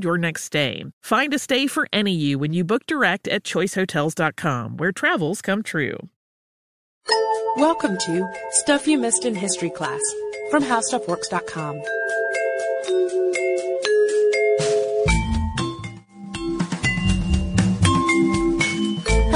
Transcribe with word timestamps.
your 0.00 0.18
next 0.18 0.44
stay. 0.44 0.84
Find 1.02 1.32
a 1.34 1.38
stay 1.38 1.66
for 1.66 1.88
any 1.92 2.12
you 2.12 2.38
when 2.38 2.52
you 2.52 2.64
book 2.64 2.86
direct 2.86 3.28
at 3.28 3.44
choicehotels.com, 3.44 4.76
where 4.78 4.92
travels 4.92 5.42
come 5.42 5.62
true. 5.62 5.98
Welcome 7.56 7.98
to 7.98 8.28
Stuff 8.50 8.86
You 8.86 8.98
Missed 8.98 9.24
in 9.24 9.34
History 9.34 9.70
Class 9.70 10.00
from 10.50 10.62
HowStuffWorks.com. 10.62 11.82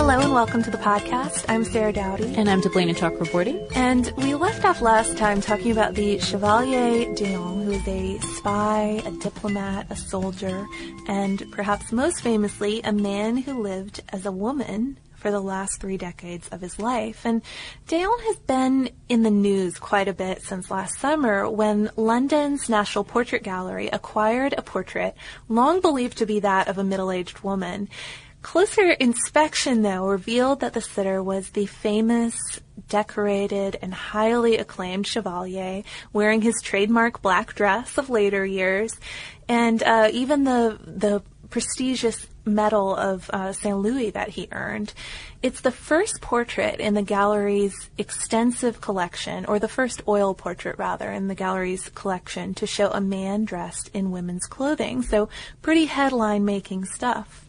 Hello 0.06 0.20
and 0.20 0.32
welcome 0.32 0.62
to 0.62 0.70
the 0.70 0.78
podcast. 0.78 1.44
I'm 1.48 1.64
Sarah 1.64 1.92
Dowdy. 1.92 2.32
And 2.36 2.48
I'm 2.48 2.62
Deblina 2.62 2.94
Chakraborty. 2.94 3.66
And 3.74 4.12
we 4.16 4.36
left 4.36 4.64
off 4.64 4.80
last 4.80 5.18
time 5.18 5.40
talking 5.40 5.72
about 5.72 5.96
the 5.96 6.20
Chevalier 6.20 7.12
d'Eon, 7.16 7.64
who 7.64 7.72
is 7.72 7.88
a 7.88 8.18
spy, 8.20 9.02
a 9.04 9.10
diplomat, 9.10 9.88
a 9.90 9.96
soldier, 9.96 10.64
and 11.08 11.42
perhaps 11.50 11.90
most 11.90 12.22
famously, 12.22 12.80
a 12.82 12.92
man 12.92 13.36
who 13.36 13.60
lived 13.60 14.00
as 14.10 14.24
a 14.26 14.30
woman 14.30 14.96
for 15.16 15.32
the 15.32 15.40
last 15.40 15.80
three 15.80 15.96
decades 15.96 16.46
of 16.50 16.60
his 16.60 16.78
life. 16.78 17.26
And 17.26 17.42
d'Eon 17.88 18.20
has 18.26 18.36
been 18.36 18.90
in 19.08 19.24
the 19.24 19.30
news 19.32 19.76
quite 19.76 20.06
a 20.06 20.12
bit 20.12 20.40
since 20.40 20.70
last 20.70 21.00
summer 21.00 21.50
when 21.50 21.90
London's 21.96 22.68
National 22.68 23.02
Portrait 23.02 23.42
Gallery 23.42 23.88
acquired 23.88 24.54
a 24.56 24.62
portrait 24.62 25.16
long 25.48 25.80
believed 25.80 26.18
to 26.18 26.26
be 26.26 26.38
that 26.38 26.68
of 26.68 26.78
a 26.78 26.84
middle-aged 26.84 27.40
woman. 27.40 27.88
Closer 28.46 28.92
inspection, 28.92 29.82
though, 29.82 30.06
revealed 30.06 30.60
that 30.60 30.72
the 30.72 30.80
sitter 30.80 31.20
was 31.20 31.50
the 31.50 31.66
famous, 31.66 32.60
decorated, 32.88 33.76
and 33.82 33.92
highly 33.92 34.56
acclaimed 34.56 35.04
Chevalier, 35.04 35.82
wearing 36.12 36.42
his 36.42 36.54
trademark 36.62 37.20
black 37.20 37.56
dress 37.56 37.98
of 37.98 38.08
later 38.08 38.46
years, 38.46 39.00
and 39.48 39.82
uh, 39.82 40.10
even 40.12 40.44
the 40.44 40.78
the 40.86 41.24
prestigious 41.50 42.28
Medal 42.44 42.94
of 42.94 43.28
uh, 43.30 43.52
St. 43.52 43.76
Louis 43.76 44.10
that 44.10 44.28
he 44.28 44.46
earned. 44.52 44.94
It's 45.42 45.62
the 45.62 45.72
first 45.72 46.20
portrait 46.20 46.78
in 46.78 46.94
the 46.94 47.02
gallery's 47.02 47.90
extensive 47.98 48.80
collection, 48.80 49.44
or 49.46 49.58
the 49.58 49.66
first 49.66 50.02
oil 50.06 50.34
portrait, 50.34 50.78
rather, 50.78 51.10
in 51.10 51.26
the 51.26 51.34
gallery's 51.34 51.88
collection 51.88 52.54
to 52.54 52.66
show 52.68 52.92
a 52.92 53.00
man 53.00 53.44
dressed 53.44 53.90
in 53.92 54.12
women's 54.12 54.46
clothing. 54.46 55.02
So, 55.02 55.28
pretty 55.62 55.86
headline 55.86 56.44
making 56.44 56.84
stuff. 56.84 57.45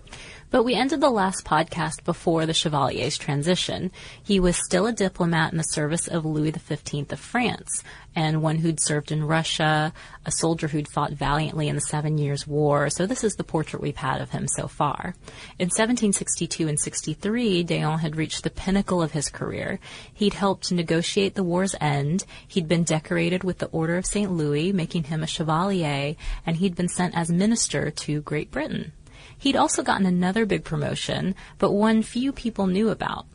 But 0.49 0.63
we 0.63 0.75
ended 0.75 1.01
the 1.01 1.09
last 1.09 1.43
podcast 1.43 2.05
before 2.05 2.45
the 2.45 2.53
Chevalier's 2.53 3.17
transition. 3.17 3.91
He 4.23 4.39
was 4.39 4.55
still 4.55 4.87
a 4.87 4.93
diplomat 4.93 5.51
in 5.51 5.57
the 5.57 5.63
service 5.63 6.07
of 6.07 6.23
Louis 6.23 6.51
XV 6.51 7.11
of 7.11 7.19
France, 7.19 7.83
and 8.15 8.41
one 8.41 8.59
who'd 8.59 8.79
served 8.79 9.11
in 9.11 9.25
Russia, 9.25 9.91
a 10.25 10.31
soldier 10.31 10.69
who'd 10.69 10.87
fought 10.87 11.11
valiantly 11.11 11.67
in 11.67 11.75
the 11.75 11.81
Seven 11.81 12.17
Years' 12.17 12.47
War. 12.47 12.89
So 12.89 13.05
this 13.05 13.25
is 13.25 13.35
the 13.35 13.43
portrait 13.43 13.81
we've 13.81 13.97
had 13.97 14.21
of 14.21 14.29
him 14.29 14.47
so 14.47 14.69
far. 14.69 15.15
In 15.59 15.65
1762 15.65 16.69
and 16.69 16.79
63, 16.79 17.63
d'Eon 17.63 17.99
had 17.99 18.15
reached 18.15 18.43
the 18.43 18.49
pinnacle 18.49 19.01
of 19.01 19.11
his 19.11 19.27
career. 19.27 19.81
He'd 20.13 20.33
helped 20.33 20.71
negotiate 20.71 21.35
the 21.35 21.43
war's 21.43 21.75
end. 21.81 22.23
He'd 22.47 22.69
been 22.69 22.85
decorated 22.85 23.43
with 23.43 23.57
the 23.57 23.67
Order 23.67 23.97
of 23.97 24.05
St. 24.05 24.31
Louis, 24.31 24.71
making 24.71 25.03
him 25.03 25.23
a 25.23 25.27
chevalier, 25.27 26.15
and 26.45 26.55
he'd 26.55 26.75
been 26.75 26.87
sent 26.87 27.17
as 27.17 27.29
minister 27.29 27.91
to 27.91 28.21
Great 28.21 28.49
Britain. 28.49 28.93
He'd 29.37 29.55
also 29.55 29.83
gotten 29.83 30.05
another 30.05 30.45
big 30.45 30.63
promotion, 30.63 31.35
but 31.57 31.71
one 31.71 32.03
few 32.03 32.31
people 32.31 32.67
knew 32.67 32.89
about. 32.89 33.25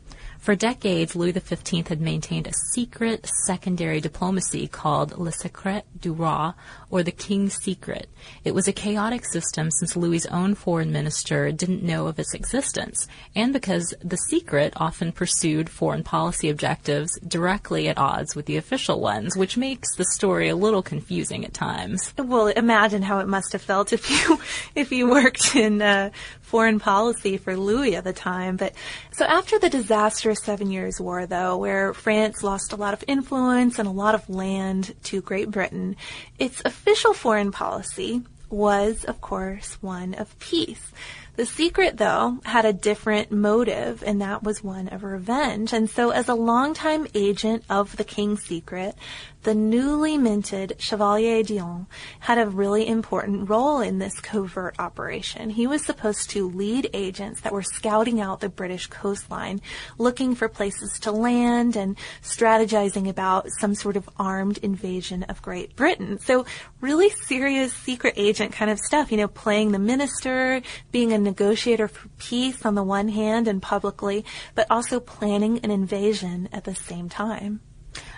For 0.43 0.57
decades, 0.57 1.15
Louis 1.15 1.31
XV 1.31 1.87
had 1.87 2.01
maintained 2.01 2.47
a 2.47 2.53
secret 2.73 3.25
secondary 3.45 4.01
diplomacy 4.01 4.67
called 4.67 5.17
Le 5.17 5.31
Secret 5.31 5.85
du 5.97 6.11
Roi, 6.11 6.51
or 6.89 7.01
the 7.01 7.13
King's 7.13 7.55
Secret. 7.55 8.09
It 8.43 8.53
was 8.53 8.67
a 8.67 8.73
chaotic 8.73 9.23
system 9.23 9.71
since 9.71 9.95
Louis's 9.95 10.25
own 10.25 10.53
foreign 10.55 10.91
minister 10.91 11.49
didn't 11.53 11.81
know 11.81 12.07
of 12.07 12.19
its 12.19 12.33
existence, 12.33 13.07
and 13.33 13.53
because 13.53 13.93
the 14.03 14.17
secret 14.17 14.73
often 14.75 15.13
pursued 15.13 15.69
foreign 15.69 16.03
policy 16.03 16.49
objectives 16.49 17.17
directly 17.25 17.87
at 17.87 17.97
odds 17.97 18.35
with 18.35 18.45
the 18.45 18.57
official 18.57 18.99
ones, 18.99 19.37
which 19.37 19.55
makes 19.55 19.95
the 19.95 20.03
story 20.03 20.49
a 20.49 20.57
little 20.57 20.83
confusing 20.83 21.45
at 21.45 21.53
times. 21.53 22.13
Well, 22.17 22.47
imagine 22.47 23.03
how 23.03 23.19
it 23.19 23.29
must 23.29 23.53
have 23.53 23.61
felt 23.61 23.93
if 23.93 24.09
you 24.11 24.41
if 24.75 24.91
you 24.91 25.09
worked 25.09 25.55
in 25.55 25.81
uh, 25.81 26.09
foreign 26.53 26.79
policy 26.79 27.35
for 27.35 27.57
Louis 27.57 27.95
at 27.95 28.03
the 28.03 28.13
time. 28.13 28.57
But 28.57 28.75
so 29.11 29.25
after 29.25 29.57
the 29.57 29.71
disastrous 29.71 30.43
Seven 30.43 30.69
Years' 30.69 31.01
War, 31.01 31.25
though, 31.25 31.57
where 31.57 31.95
France 31.95 32.43
lost 32.43 32.73
a 32.73 32.75
lot 32.75 32.93
of 32.93 33.03
influence 33.07 33.79
and 33.79 33.87
a 33.87 33.91
lot 33.91 34.13
of 34.13 34.29
land 34.29 34.93
to 35.05 35.19
Great 35.19 35.49
Britain, 35.49 35.95
its 36.37 36.61
official 36.63 37.15
foreign 37.15 37.51
policy 37.51 38.21
was, 38.51 39.03
of 39.03 39.19
course, 39.19 39.79
one 39.81 40.13
of 40.13 40.37
peace. 40.37 40.91
The 41.37 41.47
secret, 41.47 41.97
though, 41.97 42.37
had 42.45 42.65
a 42.65 42.71
different 42.71 43.31
motive, 43.31 44.03
and 44.05 44.21
that 44.21 44.43
was 44.43 44.63
one 44.63 44.89
of 44.89 45.03
revenge. 45.03 45.73
And 45.73 45.89
so, 45.89 46.11
as 46.11 46.29
a 46.29 46.35
longtime 46.35 47.07
agent 47.15 47.63
of 47.67 47.97
the 47.97 48.03
King's 48.03 48.43
Secret, 48.43 48.93
the 49.43 49.53
newly 49.53 50.17
minted 50.17 50.75
Chevalier 50.79 51.43
d'Eon 51.43 51.85
had 52.19 52.37
a 52.37 52.47
really 52.47 52.87
important 52.87 53.49
role 53.49 53.81
in 53.81 53.99
this 53.99 54.19
covert 54.19 54.79
operation. 54.79 55.49
He 55.49 55.67
was 55.67 55.85
supposed 55.85 56.29
to 56.31 56.49
lead 56.49 56.89
agents 56.93 57.41
that 57.41 57.51
were 57.51 57.61
scouting 57.61 58.21
out 58.21 58.39
the 58.39 58.49
British 58.49 58.87
coastline, 58.87 59.61
looking 59.97 60.33
for 60.33 60.47
places 60.47 60.97
to 61.01 61.11
land 61.11 61.75
and 61.75 61.97
strategizing 62.21 63.09
about 63.09 63.47
some 63.59 63.75
sort 63.75 63.97
of 63.97 64.09
armed 64.17 64.59
invasion 64.59 65.23
of 65.23 65.41
Great 65.41 65.75
Britain. 65.75 66.19
So 66.19 66.45
really 66.79 67.09
serious 67.09 67.73
secret 67.73 68.13
agent 68.15 68.53
kind 68.53 68.71
of 68.71 68.79
stuff, 68.79 69.11
you 69.11 69.17
know, 69.17 69.27
playing 69.27 69.73
the 69.73 69.79
minister, 69.79 70.61
being 70.91 71.11
a 71.11 71.17
negotiator 71.17 71.89
for 71.89 72.07
peace 72.17 72.65
on 72.65 72.75
the 72.75 72.83
one 72.83 73.09
hand 73.09 73.49
and 73.49 73.61
publicly, 73.61 74.23
but 74.55 74.67
also 74.69 74.99
planning 74.99 75.59
an 75.59 75.71
invasion 75.71 76.47
at 76.53 76.63
the 76.63 76.75
same 76.75 77.09
time. 77.09 77.59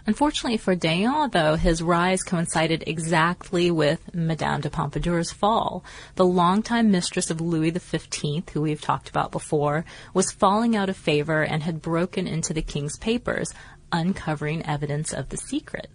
Unfortunately 0.07 0.57
for 0.57 0.75
D'Eon, 0.75 1.31
though, 1.31 1.55
his 1.55 1.81
rise 1.81 2.21
coincided 2.21 2.83
exactly 2.85 3.71
with 3.71 4.13
Madame 4.13 4.61
de 4.61 4.69
Pompadour's 4.69 5.31
fall. 5.31 5.83
The 6.15 6.25
longtime 6.25 6.91
mistress 6.91 7.29
of 7.29 7.41
Louis 7.41 7.71
XV, 7.71 8.49
who 8.53 8.61
we've 8.61 8.81
talked 8.81 9.09
about 9.09 9.31
before, 9.31 9.85
was 10.13 10.31
falling 10.31 10.75
out 10.75 10.89
of 10.89 10.97
favor 10.97 11.43
and 11.43 11.63
had 11.63 11.81
broken 11.81 12.27
into 12.27 12.53
the 12.53 12.61
king's 12.61 12.97
papers, 12.97 13.53
uncovering 13.91 14.65
evidence 14.65 15.13
of 15.13 15.29
the 15.29 15.37
secret. 15.37 15.89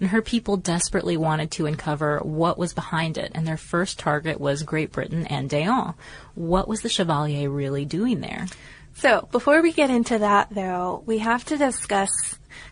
And 0.00 0.10
her 0.10 0.22
people 0.22 0.56
desperately 0.56 1.16
wanted 1.16 1.50
to 1.52 1.66
uncover 1.66 2.18
what 2.20 2.58
was 2.58 2.72
behind 2.72 3.18
it, 3.18 3.32
and 3.34 3.46
their 3.46 3.56
first 3.56 3.98
target 3.98 4.40
was 4.40 4.62
Great 4.62 4.92
Britain 4.92 5.26
and 5.26 5.48
D'Eon. 5.48 5.94
What 6.34 6.68
was 6.68 6.80
the 6.80 6.88
Chevalier 6.88 7.48
really 7.48 7.84
doing 7.84 8.20
there? 8.20 8.46
So, 8.94 9.28
before 9.32 9.62
we 9.62 9.72
get 9.72 9.90
into 9.90 10.18
that, 10.18 10.48
though, 10.50 11.02
we 11.06 11.18
have 11.18 11.44
to 11.46 11.56
discuss 11.56 12.10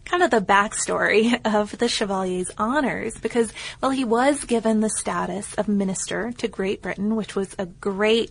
kind 0.04 0.22
of 0.22 0.30
the 0.30 0.40
backstory 0.40 1.40
of 1.54 1.76
the 1.78 1.88
Chevalier's 1.88 2.50
honors 2.58 3.18
because, 3.18 3.52
well, 3.80 3.90
he 3.90 4.04
was 4.04 4.44
given 4.44 4.80
the 4.80 4.90
status 4.90 5.54
of 5.54 5.68
minister 5.68 6.32
to 6.38 6.48
Great 6.48 6.82
Britain, 6.82 7.16
which 7.16 7.34
was 7.34 7.54
a 7.58 7.66
great 7.66 8.30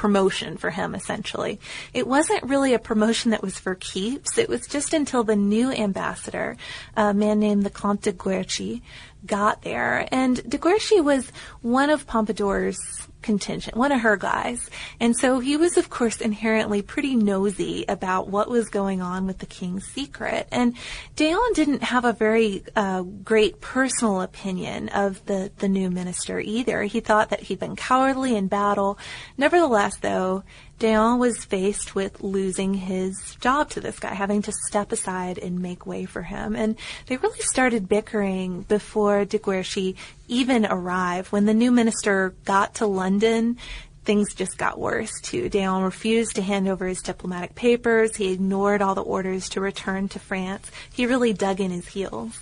promotion 0.00 0.56
for 0.56 0.70
him, 0.70 0.94
essentially. 0.94 1.60
It 1.92 2.06
wasn't 2.06 2.44
really 2.44 2.72
a 2.72 2.78
promotion 2.78 3.32
that 3.32 3.42
was 3.42 3.58
for 3.58 3.74
keeps. 3.74 4.38
It 4.38 4.48
was 4.48 4.66
just 4.66 4.94
until 4.94 5.24
the 5.24 5.36
new 5.36 5.70
ambassador, 5.70 6.56
a 6.96 7.12
man 7.12 7.38
named 7.38 7.64
the 7.64 7.70
Comte 7.70 8.00
de 8.00 8.12
Guerchy, 8.12 8.82
got 9.26 9.60
there. 9.60 10.08
And 10.10 10.42
de 10.48 10.56
Guerchy 10.56 11.02
was 11.02 11.30
one 11.60 11.90
of 11.90 12.06
Pompadour's 12.06 12.78
contingent, 13.22 13.76
one 13.76 13.92
of 13.92 14.00
her 14.00 14.16
guys. 14.16 14.68
And 14.98 15.16
so 15.16 15.38
he 15.40 15.56
was, 15.56 15.76
of 15.76 15.90
course, 15.90 16.20
inherently 16.20 16.82
pretty 16.82 17.16
nosy 17.16 17.84
about 17.88 18.28
what 18.28 18.48
was 18.48 18.68
going 18.68 19.02
on 19.02 19.26
with 19.26 19.38
the 19.38 19.46
king's 19.46 19.86
secret. 19.86 20.48
And 20.50 20.76
D'Eon 21.16 21.52
didn't 21.54 21.82
have 21.82 22.04
a 22.04 22.12
very 22.12 22.62
uh, 22.76 23.02
great 23.02 23.60
personal 23.60 24.20
opinion 24.20 24.88
of 24.90 25.24
the, 25.26 25.50
the 25.58 25.68
new 25.68 25.90
minister 25.90 26.40
either. 26.40 26.82
He 26.84 27.00
thought 27.00 27.30
that 27.30 27.40
he'd 27.40 27.60
been 27.60 27.76
cowardly 27.76 28.36
in 28.36 28.48
battle. 28.48 28.98
Nevertheless, 29.36 29.96
though, 29.98 30.44
D'Eon 30.80 31.18
was 31.18 31.44
faced 31.44 31.94
with 31.94 32.22
losing 32.22 32.72
his 32.72 33.36
job 33.38 33.68
to 33.68 33.82
this 33.82 33.98
guy, 33.98 34.14
having 34.14 34.40
to 34.40 34.52
step 34.66 34.92
aside 34.92 35.36
and 35.36 35.60
make 35.60 35.84
way 35.84 36.06
for 36.06 36.22
him. 36.22 36.56
And 36.56 36.74
they 37.06 37.18
really 37.18 37.40
started 37.40 37.86
bickering 37.86 38.62
before 38.62 39.26
de 39.26 39.36
Guerchy 39.36 39.96
even 40.26 40.64
arrived. 40.64 41.32
When 41.32 41.44
the 41.44 41.52
new 41.52 41.70
minister 41.70 42.34
got 42.46 42.76
to 42.76 42.86
London, 42.86 43.58
things 44.06 44.32
just 44.32 44.56
got 44.56 44.78
worse 44.78 45.12
too. 45.20 45.50
D'Eon 45.50 45.82
refused 45.82 46.36
to 46.36 46.42
hand 46.42 46.66
over 46.66 46.86
his 46.86 47.02
diplomatic 47.02 47.54
papers. 47.54 48.16
He 48.16 48.32
ignored 48.32 48.80
all 48.80 48.94
the 48.94 49.02
orders 49.02 49.50
to 49.50 49.60
return 49.60 50.08
to 50.08 50.18
France. 50.18 50.70
He 50.90 51.04
really 51.04 51.34
dug 51.34 51.60
in 51.60 51.70
his 51.70 51.88
heels. 51.88 52.40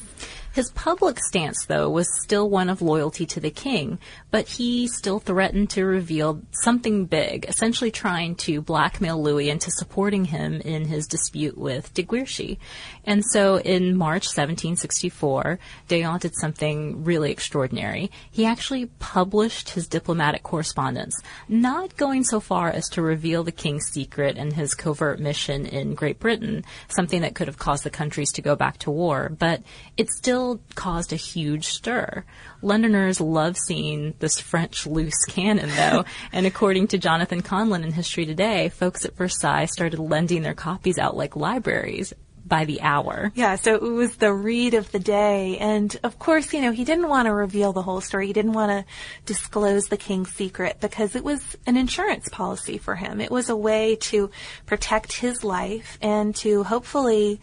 His 0.54 0.70
public 0.72 1.18
stance, 1.20 1.66
though, 1.66 1.88
was 1.90 2.08
still 2.22 2.48
one 2.48 2.68
of 2.68 2.82
loyalty 2.82 3.26
to 3.26 3.40
the 3.40 3.50
king, 3.50 3.98
but 4.30 4.48
he 4.48 4.88
still 4.88 5.20
threatened 5.20 5.70
to 5.70 5.84
reveal 5.84 6.40
something 6.62 7.04
big, 7.04 7.44
essentially 7.48 7.90
trying 7.90 8.34
to 8.36 8.60
blackmail 8.60 9.22
Louis 9.22 9.50
into 9.50 9.70
supporting 9.70 10.24
him 10.24 10.60
in 10.60 10.86
his 10.86 11.06
dispute 11.06 11.56
with 11.56 11.92
de 11.94 12.02
Guerchy. 12.02 12.58
And 13.04 13.22
so 13.32 13.58
in 13.58 13.96
March 13.96 14.24
1764, 14.24 15.58
D'Eon 15.86 16.18
did 16.18 16.34
something 16.36 17.04
really 17.04 17.30
extraordinary. 17.30 18.10
He 18.30 18.44
actually 18.44 18.86
published 18.86 19.70
his 19.70 19.86
diplomatic 19.86 20.42
correspondence, 20.42 21.14
not 21.48 21.96
going 21.96 22.24
so 22.24 22.40
far 22.40 22.70
as 22.70 22.88
to 22.90 23.02
reveal 23.02 23.44
the 23.44 23.52
king's 23.52 23.86
secret 23.92 24.36
and 24.36 24.52
his 24.52 24.74
covert 24.74 25.20
mission 25.20 25.66
in 25.66 25.94
Great 25.94 26.18
Britain, 26.18 26.64
something 26.88 27.20
that 27.20 27.34
could 27.34 27.46
have 27.46 27.58
caused 27.58 27.84
the 27.84 27.90
countries 27.90 28.32
to 28.32 28.42
go 28.42 28.56
back 28.56 28.78
to 28.78 28.90
war, 28.90 29.30
but 29.38 29.62
it 29.96 30.08
still 30.10 30.37
caused 30.74 31.12
a 31.12 31.16
huge 31.16 31.66
stir. 31.66 32.24
Londoners 32.62 33.20
love 33.20 33.56
seeing 33.56 34.14
this 34.18 34.40
French 34.40 34.86
loose 34.86 35.24
cannon, 35.26 35.70
though, 35.76 36.04
and 36.32 36.46
according 36.46 36.88
to 36.88 36.98
Jonathan 36.98 37.42
Conlin 37.42 37.84
in 37.84 37.92
History 37.92 38.26
Today, 38.26 38.68
folks 38.68 39.04
at 39.04 39.16
Versailles 39.16 39.66
started 39.66 39.98
lending 39.98 40.42
their 40.42 40.54
copies 40.54 40.98
out 40.98 41.16
like 41.16 41.36
libraries 41.36 42.12
by 42.48 42.64
the 42.64 42.80
hour. 42.80 43.30
Yeah, 43.34 43.56
so 43.56 43.74
it 43.74 43.82
was 43.82 44.16
the 44.16 44.32
read 44.32 44.74
of 44.74 44.90
the 44.90 44.98
day. 44.98 45.58
And 45.58 45.94
of 46.02 46.18
course, 46.18 46.52
you 46.52 46.62
know, 46.62 46.72
he 46.72 46.84
didn't 46.84 47.08
want 47.08 47.26
to 47.26 47.34
reveal 47.34 47.72
the 47.72 47.82
whole 47.82 48.00
story. 48.00 48.26
He 48.26 48.32
didn't 48.32 48.54
want 48.54 48.70
to 48.70 48.92
disclose 49.26 49.84
the 49.84 49.96
king's 49.96 50.32
secret 50.32 50.78
because 50.80 51.14
it 51.14 51.24
was 51.24 51.56
an 51.66 51.76
insurance 51.76 52.28
policy 52.30 52.78
for 52.78 52.94
him. 52.94 53.20
It 53.20 53.30
was 53.30 53.50
a 53.50 53.56
way 53.56 53.96
to 53.96 54.30
protect 54.66 55.12
his 55.12 55.44
life 55.44 55.98
and 56.00 56.34
to 56.36 56.64
hopefully 56.64 57.40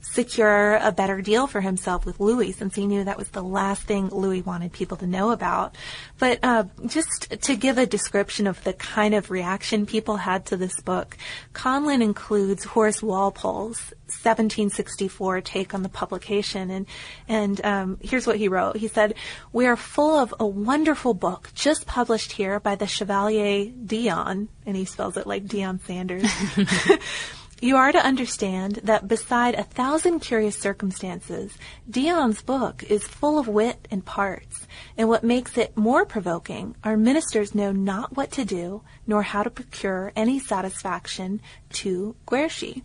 secure 0.00 0.76
a 0.76 0.92
better 0.92 1.20
deal 1.20 1.46
for 1.46 1.60
himself 1.60 2.06
with 2.06 2.20
Louis 2.20 2.52
since 2.52 2.74
he 2.74 2.86
knew 2.86 3.04
that 3.04 3.18
was 3.18 3.28
the 3.30 3.42
last 3.42 3.82
thing 3.82 4.08
Louis 4.08 4.42
wanted 4.42 4.72
people 4.72 4.96
to 4.98 5.06
know 5.06 5.30
about. 5.30 5.76
But 6.18 6.38
uh, 6.42 6.64
just 6.86 7.42
to 7.42 7.56
give 7.56 7.78
a 7.78 7.86
description 7.86 8.46
of 8.46 8.62
the 8.64 8.72
kind 8.72 9.14
of 9.14 9.30
reaction 9.30 9.84
people 9.86 10.16
had 10.16 10.46
to 10.46 10.56
this 10.56 10.80
book, 10.80 11.16
Conlin 11.52 12.02
includes 12.02 12.64
Horace 12.64 13.02
Walpole's 13.02 13.92
1764 14.06 15.40
take 15.40 15.74
on 15.74 15.82
the 15.82 15.88
publication, 15.88 16.70
and 16.70 16.86
and 17.26 17.64
um, 17.64 17.98
here's 18.00 18.26
what 18.26 18.36
he 18.36 18.48
wrote. 18.48 18.76
He 18.76 18.88
said, 18.88 19.14
"We 19.52 19.66
are 19.66 19.76
full 19.76 20.16
of 20.16 20.32
a 20.38 20.46
wonderful 20.46 21.12
book 21.12 21.50
just 21.54 21.86
published 21.86 22.32
here 22.32 22.60
by 22.60 22.76
the 22.76 22.86
Chevalier 22.86 23.72
Dion, 23.84 24.48
and 24.64 24.76
he 24.76 24.84
spells 24.84 25.16
it 25.16 25.26
like 25.26 25.46
Deion 25.46 25.80
Sanders." 25.80 26.30
You 27.58 27.76
are 27.76 27.90
to 27.90 28.04
understand 28.04 28.80
that 28.84 29.08
beside 29.08 29.54
a 29.54 29.62
thousand 29.62 30.20
curious 30.20 30.58
circumstances, 30.58 31.56
Dion's 31.88 32.42
book 32.42 32.82
is 32.82 33.06
full 33.06 33.38
of 33.38 33.48
wit 33.48 33.88
and 33.90 34.04
parts, 34.04 34.66
and 34.98 35.08
what 35.08 35.24
makes 35.24 35.56
it 35.56 35.74
more 35.74 36.04
provoking, 36.04 36.76
our 36.84 36.98
ministers 36.98 37.54
know 37.54 37.72
not 37.72 38.14
what 38.14 38.30
to 38.32 38.44
do, 38.44 38.82
nor 39.06 39.22
how 39.22 39.42
to 39.42 39.48
procure 39.48 40.12
any 40.14 40.38
satisfaction 40.38 41.40
to 41.70 42.14
Guerchy. 42.26 42.82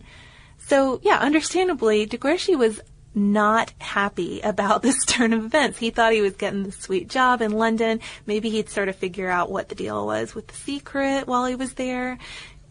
So, 0.56 1.00
yeah, 1.02 1.18
understandably, 1.18 2.06
de 2.06 2.16
Guerchy 2.16 2.56
was 2.56 2.80
not 3.14 3.72
happy 3.78 4.40
about 4.40 4.82
this 4.82 5.04
turn 5.04 5.32
of 5.32 5.44
events. 5.44 5.78
He 5.78 5.90
thought 5.90 6.12
he 6.12 6.22
was 6.22 6.36
getting 6.36 6.62
the 6.62 6.72
sweet 6.72 7.08
job 7.08 7.42
in 7.42 7.52
London. 7.52 8.00
Maybe 8.26 8.50
he'd 8.50 8.70
sort 8.70 8.88
of 8.88 8.96
figure 8.96 9.28
out 9.28 9.50
what 9.50 9.68
the 9.68 9.74
deal 9.74 10.06
was 10.06 10.34
with 10.34 10.46
the 10.46 10.54
secret 10.54 11.26
while 11.26 11.44
he 11.46 11.54
was 11.54 11.74
there. 11.74 12.18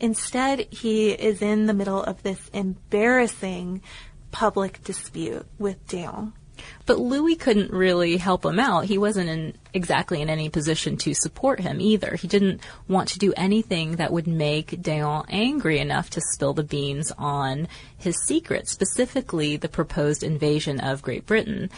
Instead, 0.02 0.68
he 0.72 1.12
is 1.12 1.44
in 1.44 1.68
the 1.68 1.76
middle 1.76 2.04
of 2.04 2.24
this 2.24 2.50
embarrassing 2.54 3.84
public 4.32 4.84
dispute 4.84 5.46
with 5.60 5.88
D'Eon. 5.88 6.34
But 6.88 7.00
Louis 7.00 7.36
couldn't 7.36 7.72
really 7.72 8.18
help 8.18 8.44
him 8.44 8.60
out. 8.60 8.86
He 8.86 8.98
wasn't 8.98 9.30
in 9.30 9.54
exactly 9.74 10.20
in 10.22 10.30
any 10.30 10.50
position 10.50 10.98
to 10.98 11.14
support 11.14 11.60
him 11.60 11.80
either. 11.80 12.16
He 12.16 12.28
didn't 12.28 12.62
want 12.88 13.10
to 13.10 13.20
do 13.20 13.32
anything 13.38 13.98
that 13.98 14.12
would 14.12 14.28
make 14.28 14.82
D'Eon 14.82 15.26
angry 15.30 15.78
enough 15.78 16.10
to 16.12 16.22
spill 16.34 16.54
the 16.54 16.64
beans 16.64 17.12
on 17.18 17.68
his 17.96 18.16
secret, 18.26 18.68
specifically 18.68 19.56
the 19.56 19.70
proposed 19.70 20.24
invasion 20.24 20.80
of 20.80 21.04
Great 21.04 21.28
Britain. 21.28 21.70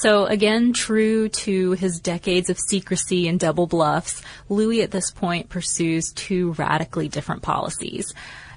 So 0.00 0.24
again, 0.24 0.72
true 0.72 1.28
to 1.28 1.72
his 1.72 2.00
decades 2.00 2.48
of 2.48 2.58
secrecy 2.58 3.28
and 3.28 3.38
double 3.38 3.66
bluffs, 3.66 4.22
Louis 4.48 4.82
at 4.82 4.90
this 4.90 5.10
point 5.10 5.50
pursues 5.50 6.12
two 6.12 6.52
radically 6.52 7.08
different 7.08 7.42
policies. 7.42 8.14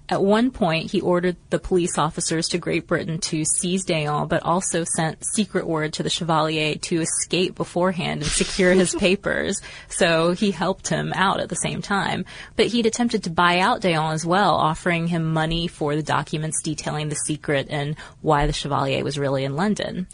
At 0.07 0.23
one 0.23 0.51
point, 0.51 0.91
he 0.91 1.01
ordered 1.01 1.35
the 1.49 1.57
police 1.57 1.97
officers 1.97 2.47
to 2.49 2.59
Great 2.59 2.85
Britain 2.85 3.17
to 3.21 3.43
seize 3.43 3.85
D'Eon, 3.85 4.27
but 4.27 4.43
also 4.43 4.83
sent 4.83 5.25
secret 5.25 5.65
word 5.65 5.93
to 5.93 6.03
the 6.03 6.11
Chevalier 6.11 6.75
to 6.75 7.01
escape 7.01 7.55
beforehand 7.55 8.21
and 8.21 8.29
secure 8.29 8.73
his 8.73 8.93
papers. 8.99 9.59
So 9.89 10.31
he 10.31 10.51
helped 10.51 10.89
him 10.89 11.11
out 11.15 11.39
at 11.39 11.49
the 11.49 11.55
same 11.55 11.81
time. 11.81 12.25
But 12.55 12.67
he'd 12.67 12.85
attempted 12.85 13.23
to 13.23 13.31
buy 13.31 13.59
out 13.59 13.81
D'Eon 13.81 14.13
as 14.13 14.25
well, 14.25 14.53
offering 14.53 15.07
him 15.07 15.33
money 15.33 15.67
for 15.67 15.95
the 15.95 16.03
documents 16.03 16.61
detailing 16.61 17.09
the 17.09 17.15
secret 17.15 17.67
and 17.71 17.95
why 18.21 18.45
the 18.45 18.53
Chevalier 18.53 19.03
was 19.03 19.17
really 19.17 19.43
in 19.43 19.55
London. 19.55 20.05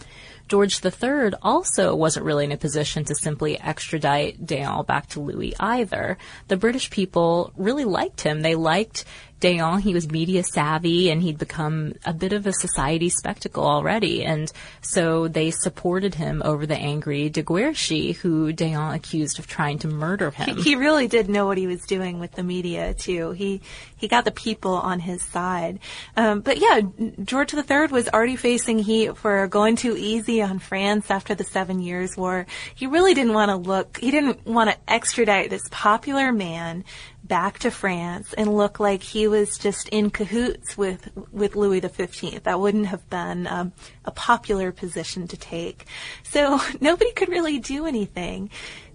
George 0.52 0.84
III 0.84 1.32
also 1.42 1.96
wasn't 1.96 2.26
really 2.26 2.44
in 2.44 2.52
a 2.52 2.58
position 2.58 3.06
to 3.06 3.16
simply 3.16 3.58
extradite 3.58 4.46
D'Eon 4.46 4.84
back 4.84 5.08
to 5.08 5.22
Louis 5.22 5.56
either. 5.62 6.18
The 6.50 6.58
British 6.58 6.90
people 6.90 7.54
really 7.56 7.86
liked 7.86 8.20
him. 8.20 8.42
They 8.42 8.56
liked 8.56 9.06
D'Eon, 9.42 9.80
he 9.82 9.94
was 9.94 10.10
media 10.10 10.44
savvy 10.44 11.10
and 11.10 11.22
he'd 11.22 11.38
become 11.38 11.94
a 12.06 12.14
bit 12.14 12.32
of 12.32 12.46
a 12.46 12.54
society 12.54 13.10
spectacle 13.10 13.66
already. 13.66 14.24
And 14.24 14.52
so 14.82 15.28
they 15.28 15.50
supported 15.50 16.16
him 16.16 16.42
over 16.46 16.66
the 16.66 16.78
angry 16.78 17.30
de 17.30 17.42
Guerchy, 17.42 18.14
who 18.14 18.54
D'Eon 18.54 18.94
accused 18.94 19.40
of 19.40 19.48
trying 19.48 19.80
to 19.80 19.88
murder 19.88 20.30
him. 20.30 20.58
He, 20.58 20.62
he 20.62 20.76
really 20.76 21.08
did 21.08 21.28
know 21.28 21.48
what 21.48 21.58
he 21.58 21.68
was 21.68 21.82
doing 21.82 22.20
with 22.20 22.34
the 22.34 22.44
media 22.44 22.94
too. 22.94 23.32
He 23.32 23.62
he 23.98 24.08
got 24.08 24.26
the 24.26 24.32
people 24.32 24.74
on 24.74 25.00
his 25.00 25.22
side. 25.24 25.80
Um, 26.16 26.42
but 26.42 26.60
yeah, 26.60 26.82
George 27.24 27.54
III 27.54 27.88
was 27.88 28.10
already 28.10 28.36
facing 28.36 28.80
heat 28.80 29.18
for 29.18 29.48
going 29.48 29.76
too 29.76 29.96
easy 29.98 30.42
on 30.42 30.60
France 30.60 31.10
after 31.10 31.36
the 31.36 31.44
Seven 31.44 31.82
Years' 31.82 32.16
War. 32.16 32.46
He 32.76 32.88
really 32.88 33.14
didn't 33.14 33.34
want 33.34 33.50
to 33.50 33.56
look. 33.56 33.98
He 33.98 34.12
didn't 34.12 34.46
want 34.46 34.70
to 34.70 34.78
extradite 34.88 35.50
this 35.50 35.68
popular 35.72 36.32
man 36.32 36.84
back 37.32 37.60
to 37.60 37.72
France 37.72 38.34
and 38.34 38.58
look 38.58 38.78
like 38.78 39.02
he 39.02 39.26
was 39.26 39.58
just 39.58 39.88
in 39.88 40.10
cahoots 40.10 40.78
with 40.78 41.10
with 41.32 41.56
Louis 41.56 41.80
XV. 41.80 42.44
That 42.44 42.60
wouldn't 42.60 42.88
have 42.88 43.10
been 43.10 43.48
um, 43.48 43.72
a 44.04 44.12
popular 44.12 44.74
position 44.74 45.30
to 45.30 45.38
take. 45.38 45.86
So 46.24 46.60
nobody 46.82 47.14
could 47.14 47.30
really 47.30 47.58
do 47.58 47.86
anything. 47.86 48.50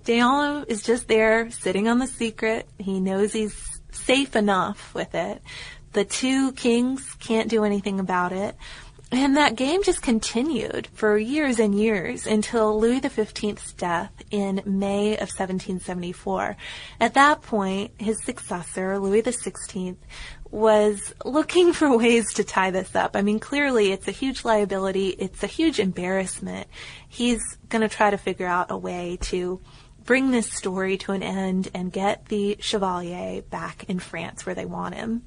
D'Eon 0.05 0.67
is 0.69 0.83
just 0.83 1.09
there 1.09 1.51
sitting 1.51 1.89
on 1.89 1.99
the 1.99 2.07
secret. 2.07 2.69
He 2.79 3.01
knows 3.01 3.33
he's 3.33 3.81
safe 3.91 4.37
enough 4.37 4.93
with 4.93 5.15
it. 5.15 5.41
The 5.95 6.05
two 6.05 6.53
kings 6.53 7.15
can't 7.19 7.49
do 7.49 7.65
anything 7.65 8.01
about 8.01 8.33
it. 8.33 8.55
And 9.13 9.37
that 9.37 9.55
game 9.55 9.85
just 9.85 10.03
continued 10.03 10.89
for 10.93 11.17
years 11.17 11.61
and 11.61 11.79
years 11.79 12.27
until 12.27 12.79
Louis 12.79 13.01
XV's 13.01 13.73
death 13.75 14.13
in 14.33 14.63
May 14.67 15.15
of 15.15 15.29
1774. 15.29 16.57
At 16.99 17.15
that 17.15 17.41
point, 17.43 17.93
his 17.99 18.21
successor, 18.25 18.99
Louis 18.99 19.23
XVI, 19.23 19.97
was 20.51 21.15
looking 21.25 21.73
for 21.73 21.97
ways 21.97 22.35
to 22.35 22.45
tie 22.45 22.73
this 22.73 22.97
up. 22.97 23.15
I 23.15 23.23
mean, 23.23 23.39
clearly 23.39 23.93
it's 23.93 24.09
a 24.09 24.13
huge 24.13 24.45
liability. 24.45 25.11
It's 25.11 25.45
a 25.45 25.49
huge 25.49 25.79
embarrassment. 25.79 26.67
He's 27.09 27.43
going 27.69 27.89
to 27.89 27.95
try 27.95 28.11
to 28.11 28.19
figure 28.19 28.49
out 28.49 28.73
a 28.73 28.77
way 28.77 29.19
to 29.23 29.61
bring 30.05 30.33
this 30.33 30.53
story 30.53 30.97
to 30.99 31.13
an 31.13 31.23
end 31.23 31.69
and 31.75 31.93
get 31.93 32.27
the 32.27 32.57
Chevalier 32.59 33.43
back 33.43 33.85
in 33.89 34.01
France 34.01 34.45
where 34.45 34.55
they 34.55 34.67
want 34.67 34.97
him. 34.97 35.23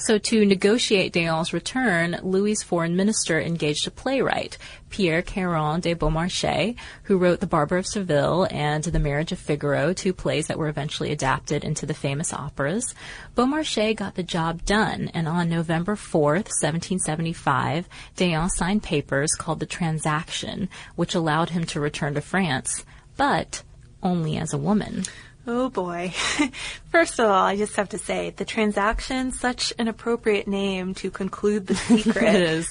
So 0.00 0.16
to 0.16 0.46
negotiate 0.46 1.12
D'Eon's 1.12 1.52
return, 1.52 2.20
Louis's 2.22 2.62
foreign 2.62 2.94
minister 2.94 3.40
engaged 3.40 3.84
a 3.88 3.90
playwright, 3.90 4.56
Pierre 4.90 5.22
Caron 5.22 5.80
de 5.80 5.92
Beaumarchais, 5.94 6.76
who 7.02 7.18
wrote 7.18 7.40
The 7.40 7.48
Barber 7.48 7.78
of 7.78 7.86
Seville 7.86 8.46
and 8.48 8.84
The 8.84 9.00
Marriage 9.00 9.32
of 9.32 9.40
Figaro, 9.40 9.92
two 9.92 10.12
plays 10.12 10.46
that 10.46 10.56
were 10.56 10.68
eventually 10.68 11.10
adapted 11.10 11.64
into 11.64 11.84
the 11.84 11.94
famous 11.94 12.32
operas. 12.32 12.94
Beaumarchais 13.34 13.96
got 13.96 14.14
the 14.14 14.22
job 14.22 14.64
done, 14.64 15.10
and 15.14 15.26
on 15.26 15.48
November 15.48 15.96
4th, 15.96 16.46
1775, 16.62 17.88
D'Eon 18.14 18.50
signed 18.50 18.84
papers 18.84 19.34
called 19.34 19.58
the 19.58 19.66
Transaction, 19.66 20.68
which 20.94 21.16
allowed 21.16 21.50
him 21.50 21.64
to 21.64 21.80
return 21.80 22.14
to 22.14 22.20
France. 22.20 22.84
But 23.16 23.64
only 24.00 24.36
as 24.36 24.52
a 24.52 24.58
woman. 24.58 25.04
Oh 25.50 25.70
boy. 25.70 26.12
First 26.90 27.18
of 27.18 27.24
all, 27.24 27.42
I 27.42 27.56
just 27.56 27.74
have 27.76 27.88
to 27.88 27.98
say, 27.98 28.34
the 28.36 28.44
transaction, 28.44 29.32
such 29.32 29.72
an 29.78 29.88
appropriate 29.88 30.46
name 30.46 30.92
to 30.96 31.10
conclude 31.10 31.66
the 31.66 31.74
secret. 31.74 32.34
it 32.34 32.42
is. 32.42 32.70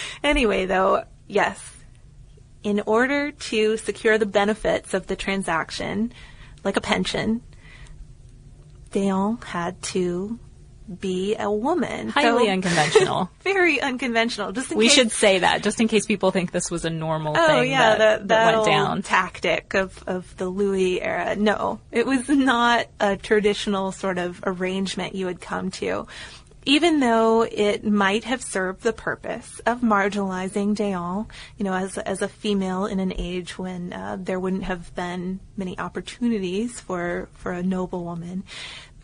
anyway, 0.24 0.64
though, 0.64 1.04
yes. 1.26 1.74
In 2.62 2.80
order 2.86 3.32
to 3.32 3.76
secure 3.76 4.16
the 4.16 4.24
benefits 4.24 4.94
of 4.94 5.08
the 5.08 5.14
transaction, 5.14 6.10
like 6.64 6.78
a 6.78 6.80
pension, 6.80 7.42
D'Eon 8.92 9.36
had 9.44 9.82
to 9.82 10.38
be 10.86 11.36
a 11.38 11.50
woman. 11.50 12.08
Highly 12.08 12.46
so, 12.46 12.50
unconventional. 12.50 13.30
very 13.40 13.80
unconventional. 13.80 14.52
Just 14.52 14.74
we 14.74 14.86
case, 14.86 14.94
should 14.94 15.12
say 15.12 15.40
that, 15.40 15.62
just 15.62 15.80
in 15.80 15.88
case 15.88 16.06
people 16.06 16.30
think 16.30 16.52
this 16.52 16.70
was 16.70 16.84
a 16.84 16.90
normal 16.90 17.34
oh, 17.36 17.46
thing 17.46 17.70
yeah, 17.70 17.96
that, 17.96 18.20
the, 18.20 18.26
that 18.28 18.54
went 18.54 18.66
down. 18.66 19.02
Tactic 19.02 19.74
of 19.74 20.02
of 20.06 20.36
the 20.36 20.48
Louis 20.48 21.00
era. 21.00 21.36
No, 21.36 21.80
it 21.90 22.06
was 22.06 22.28
not 22.28 22.86
a 23.00 23.16
traditional 23.16 23.92
sort 23.92 24.18
of 24.18 24.40
arrangement 24.44 25.14
you 25.14 25.26
would 25.26 25.40
come 25.40 25.70
to. 25.72 26.06
Even 26.68 26.98
though 26.98 27.42
it 27.42 27.84
might 27.84 28.24
have 28.24 28.42
served 28.42 28.82
the 28.82 28.92
purpose 28.92 29.60
of 29.66 29.82
marginalizing 29.82 30.74
D'Eon, 30.74 31.26
you 31.56 31.64
know, 31.64 31.72
as 31.72 31.96
as 31.96 32.22
a 32.22 32.28
female 32.28 32.86
in 32.86 32.98
an 32.98 33.12
age 33.16 33.56
when 33.56 33.92
uh, 33.92 34.16
there 34.18 34.40
wouldn't 34.40 34.64
have 34.64 34.92
been 34.96 35.38
many 35.56 35.78
opportunities 35.78 36.80
for 36.80 37.28
for 37.34 37.52
a 37.52 37.62
noble 37.62 38.04
woman, 38.04 38.42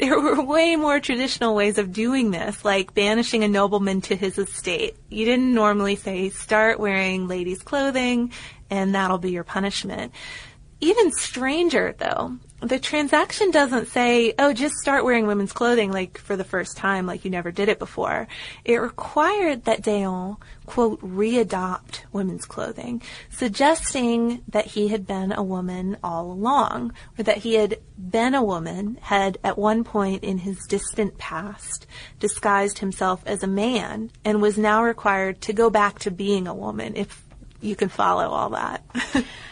there 0.03 0.19
were 0.19 0.43
way 0.43 0.75
more 0.75 0.99
traditional 0.99 1.55
ways 1.55 1.79
of 1.79 1.93
doing 1.93 2.33
this, 2.33 2.65
like 2.65 2.93
banishing 2.93 3.45
a 3.45 3.49
nobleman 3.49 4.01
to 4.01 4.17
his 4.17 4.37
estate. 4.37 4.97
You 5.09 5.25
didn't 5.25 5.55
normally 5.55 5.95
say, 5.95 6.29
start 6.31 6.81
wearing 6.81 7.29
ladies' 7.29 7.63
clothing 7.63 8.33
and 8.69 8.97
that'll 8.97 9.19
be 9.19 9.31
your 9.31 9.45
punishment. 9.45 10.13
Even 10.81 11.13
stranger, 11.13 11.95
though, 11.97 12.37
the 12.63 12.79
transaction 12.79 13.51
doesn't 13.51 13.89
say, 13.89 14.35
oh, 14.39 14.53
just 14.53 14.77
start 14.77 15.05
wearing 15.05 15.27
women's 15.27 15.53
clothing 15.53 15.91
like 15.91 16.17
for 16.17 16.37
the 16.37 16.45
first 16.45 16.77
time, 16.77 17.07
like 17.07 17.25
you 17.25 17.31
never 17.31 17.51
did 17.51 17.69
it 17.69 17.81
before. 17.81 18.29
It 18.65 18.77
required 18.77 19.65
that 19.65 19.83
D'Eon, 19.83 20.37
quote, 20.65 21.01
readopt 21.01 22.03
women's 22.13 22.45
clothing, 22.45 23.03
suggesting 23.31 24.43
that 24.49 24.67
he 24.67 24.89
had 24.89 25.07
been 25.09 25.33
a 25.33 25.43
woman 25.43 25.97
all 26.05 26.31
along, 26.31 26.93
or 27.19 27.25
that 27.25 27.39
he 27.39 27.55
had 27.55 27.79
been 27.99 28.35
a 28.35 28.45
woman, 28.45 28.97
had 29.03 29.39
at 29.43 29.59
one 29.59 29.83
point 29.83 30.23
in 30.23 30.39
his 30.39 30.59
distant 30.69 31.19
past 31.19 31.87
disguised 32.21 32.79
himself 32.79 33.23
as 33.27 33.43
a 33.43 33.49
man, 33.49 34.11
and 34.25 34.41
was 34.41 34.57
now 34.57 34.85
required 34.85 35.41
to 35.41 35.53
go 35.53 35.69
back 35.69 35.99
to 35.99 36.13
being 36.13 36.47
a 36.47 36.55
woman, 36.55 36.95
if 36.95 37.25
you 37.61 37.75
can 37.75 37.89
follow 37.89 38.29
all 38.29 38.51
that. 38.51 38.85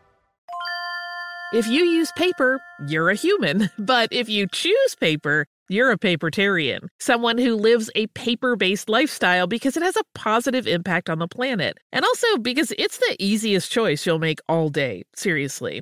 If 1.53 1.67
you 1.67 1.83
use 1.83 2.09
paper, 2.13 2.61
you're 2.87 3.09
a 3.09 3.15
human. 3.15 3.69
But 3.77 4.13
if 4.13 4.29
you 4.29 4.47
choose 4.47 4.95
paper, 4.95 5.47
you're 5.67 5.91
a 5.91 5.97
papertarian, 5.97 6.87
someone 6.99 7.37
who 7.37 7.55
lives 7.55 7.89
a 7.93 8.07
paper 8.07 8.55
based 8.55 8.87
lifestyle 8.87 9.47
because 9.47 9.75
it 9.75 9.83
has 9.83 9.97
a 9.97 10.03
positive 10.15 10.65
impact 10.65 11.09
on 11.09 11.19
the 11.19 11.27
planet. 11.27 11.77
And 11.91 12.05
also 12.05 12.37
because 12.37 12.71
it's 12.77 12.99
the 12.99 13.17
easiest 13.19 13.69
choice 13.69 14.05
you'll 14.05 14.19
make 14.19 14.39
all 14.47 14.69
day. 14.69 15.03
Seriously. 15.13 15.81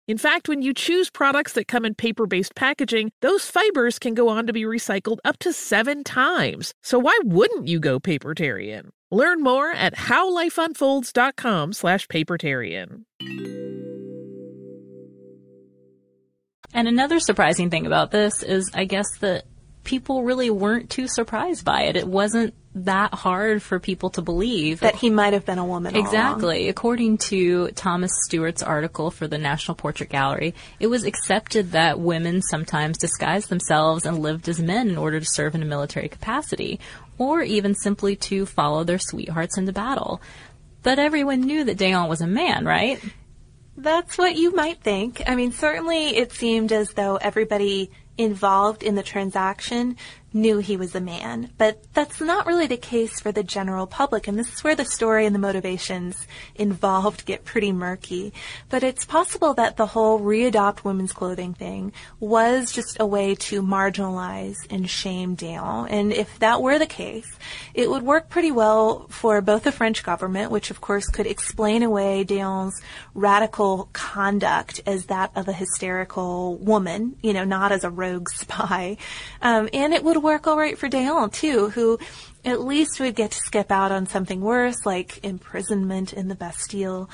In 0.11 0.17
fact, 0.17 0.49
when 0.49 0.61
you 0.61 0.73
choose 0.73 1.09
products 1.09 1.53
that 1.53 1.69
come 1.69 1.85
in 1.85 1.95
paper 1.95 2.27
based 2.27 2.53
packaging, 2.53 3.13
those 3.21 3.45
fibers 3.45 3.97
can 3.97 4.13
go 4.13 4.27
on 4.27 4.45
to 4.45 4.51
be 4.51 4.63
recycled 4.63 5.19
up 5.23 5.37
to 5.39 5.53
seven 5.53 6.03
times. 6.03 6.73
So 6.83 6.99
why 6.99 7.17
wouldn't 7.23 7.69
you 7.69 7.79
go 7.79 7.97
papertarian? 7.97 8.89
Learn 9.09 9.41
more 9.41 9.71
at 9.71 9.95
howlifeunfolds.com 9.95 11.71
slash 11.71 12.07
papertarian. 12.09 13.05
And 16.73 16.89
another 16.89 17.21
surprising 17.21 17.69
thing 17.69 17.85
about 17.85 18.11
this 18.11 18.43
is, 18.43 18.69
I 18.73 18.83
guess, 18.83 19.07
that 19.19 19.45
people 19.85 20.23
really 20.23 20.49
weren't 20.49 20.89
too 20.89 21.07
surprised 21.07 21.63
by 21.63 21.83
it. 21.83 21.95
It 21.95 22.09
wasn't 22.09 22.53
that 22.73 23.13
hard 23.13 23.61
for 23.61 23.79
people 23.79 24.09
to 24.11 24.21
believe 24.21 24.79
that 24.79 24.95
he 24.95 25.09
might 25.09 25.33
have 25.33 25.45
been 25.45 25.57
a 25.57 25.65
woman. 25.65 25.95
Exactly. 25.95 26.69
According 26.69 27.17
to 27.17 27.67
Thomas 27.71 28.11
Stewart's 28.23 28.63
article 28.63 29.11
for 29.11 29.27
the 29.27 29.37
National 29.37 29.75
Portrait 29.75 30.09
Gallery, 30.09 30.55
it 30.79 30.87
was 30.87 31.03
accepted 31.03 31.71
that 31.71 31.99
women 31.99 32.41
sometimes 32.41 32.97
disguised 32.97 33.49
themselves 33.49 34.05
and 34.05 34.19
lived 34.19 34.47
as 34.47 34.61
men 34.61 34.89
in 34.89 34.97
order 34.97 35.19
to 35.19 35.25
serve 35.25 35.53
in 35.53 35.61
a 35.61 35.65
military 35.65 36.07
capacity, 36.07 36.79
or 37.17 37.41
even 37.41 37.75
simply 37.75 38.15
to 38.15 38.45
follow 38.45 38.85
their 38.85 38.99
sweethearts 38.99 39.57
into 39.57 39.73
battle. 39.73 40.21
But 40.81 40.97
everyone 40.97 41.41
knew 41.41 41.65
that 41.65 41.77
D'Eon 41.77 42.07
was 42.07 42.21
a 42.21 42.27
man, 42.27 42.65
right? 42.65 43.01
That's 43.75 44.17
what 44.17 44.35
you 44.35 44.55
might 44.55 44.81
think. 44.81 45.21
I 45.27 45.35
mean, 45.35 45.51
certainly 45.51 46.17
it 46.17 46.31
seemed 46.31 46.71
as 46.71 46.91
though 46.93 47.17
everybody 47.17 47.91
involved 48.17 48.83
in 48.83 48.95
the 48.95 49.03
transaction 49.03 49.97
knew 50.33 50.59
he 50.59 50.77
was 50.77 50.95
a 50.95 51.01
man. 51.01 51.49
But 51.57 51.83
that's 51.93 52.21
not 52.21 52.45
really 52.45 52.67
the 52.67 52.77
case 52.77 53.19
for 53.19 53.31
the 53.31 53.43
general 53.43 53.87
public, 53.87 54.27
and 54.27 54.37
this 54.37 54.53
is 54.53 54.63
where 54.63 54.75
the 54.75 54.85
story 54.85 55.25
and 55.25 55.35
the 55.35 55.39
motivations 55.39 56.27
involved 56.55 57.25
get 57.25 57.45
pretty 57.45 57.71
murky. 57.71 58.33
But 58.69 58.83
it's 58.83 59.05
possible 59.05 59.53
that 59.55 59.77
the 59.77 59.87
whole 59.87 60.19
readopt 60.19 60.83
women's 60.83 61.13
clothing 61.13 61.53
thing 61.53 61.91
was 62.19 62.71
just 62.71 62.97
a 62.99 63.05
way 63.05 63.35
to 63.35 63.61
marginalize 63.61 64.55
and 64.69 64.89
shame 64.89 65.35
D'Eon. 65.35 65.87
And 65.89 66.13
if 66.13 66.39
that 66.39 66.61
were 66.61 66.79
the 66.79 66.85
case, 66.85 67.29
it 67.73 67.89
would 67.89 68.03
work 68.03 68.29
pretty 68.29 68.51
well 68.51 69.07
for 69.09 69.41
both 69.41 69.63
the 69.63 69.71
French 69.71 70.03
government, 70.03 70.51
which 70.51 70.71
of 70.71 70.81
course 70.81 71.07
could 71.07 71.27
explain 71.27 71.83
away 71.83 72.23
D'Eon's 72.23 72.81
radical 73.13 73.89
conduct 73.93 74.81
as 74.85 75.07
that 75.07 75.31
of 75.35 75.47
a 75.47 75.53
hysterical 75.53 76.57
woman, 76.57 77.15
you 77.21 77.33
know, 77.33 77.43
not 77.43 77.71
as 77.71 77.83
a 77.83 77.89
rogue 77.89 78.29
spy. 78.33 78.97
Um, 79.41 79.69
and 79.73 79.93
it 79.93 80.03
would 80.03 80.20
work 80.21 80.47
all 80.47 80.57
right 80.57 80.77
for 80.77 80.87
D'Eon 80.87 81.29
too, 81.29 81.69
who 81.69 81.99
at 82.43 82.61
least 82.61 82.99
would 82.99 83.15
get 83.15 83.31
to 83.31 83.39
skip 83.39 83.71
out 83.71 83.91
on 83.91 84.07
something 84.07 84.41
worse 84.41 84.85
like 84.85 85.23
imprisonment 85.23 86.13
in 86.13 86.27
the 86.27 86.35
Bastille. 86.35 87.09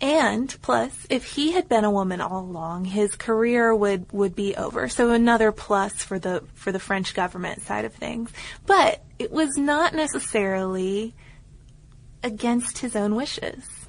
And 0.00 0.54
plus, 0.60 1.06
if 1.08 1.24
he 1.24 1.52
had 1.52 1.68
been 1.68 1.84
a 1.84 1.90
woman 1.90 2.20
all 2.20 2.40
along, 2.40 2.84
his 2.84 3.14
career 3.14 3.74
would, 3.74 4.12
would 4.12 4.34
be 4.34 4.54
over. 4.56 4.88
So 4.88 5.10
another 5.10 5.52
plus 5.52 5.94
for 6.02 6.18
the 6.18 6.44
for 6.54 6.72
the 6.72 6.78
French 6.78 7.14
government 7.14 7.62
side 7.62 7.84
of 7.84 7.94
things. 7.94 8.30
But 8.66 9.02
it 9.18 9.30
was 9.30 9.56
not 9.56 9.94
necessarily 9.94 11.14
against 12.22 12.78
his 12.78 12.96
own 12.96 13.14
wishes. 13.14 13.83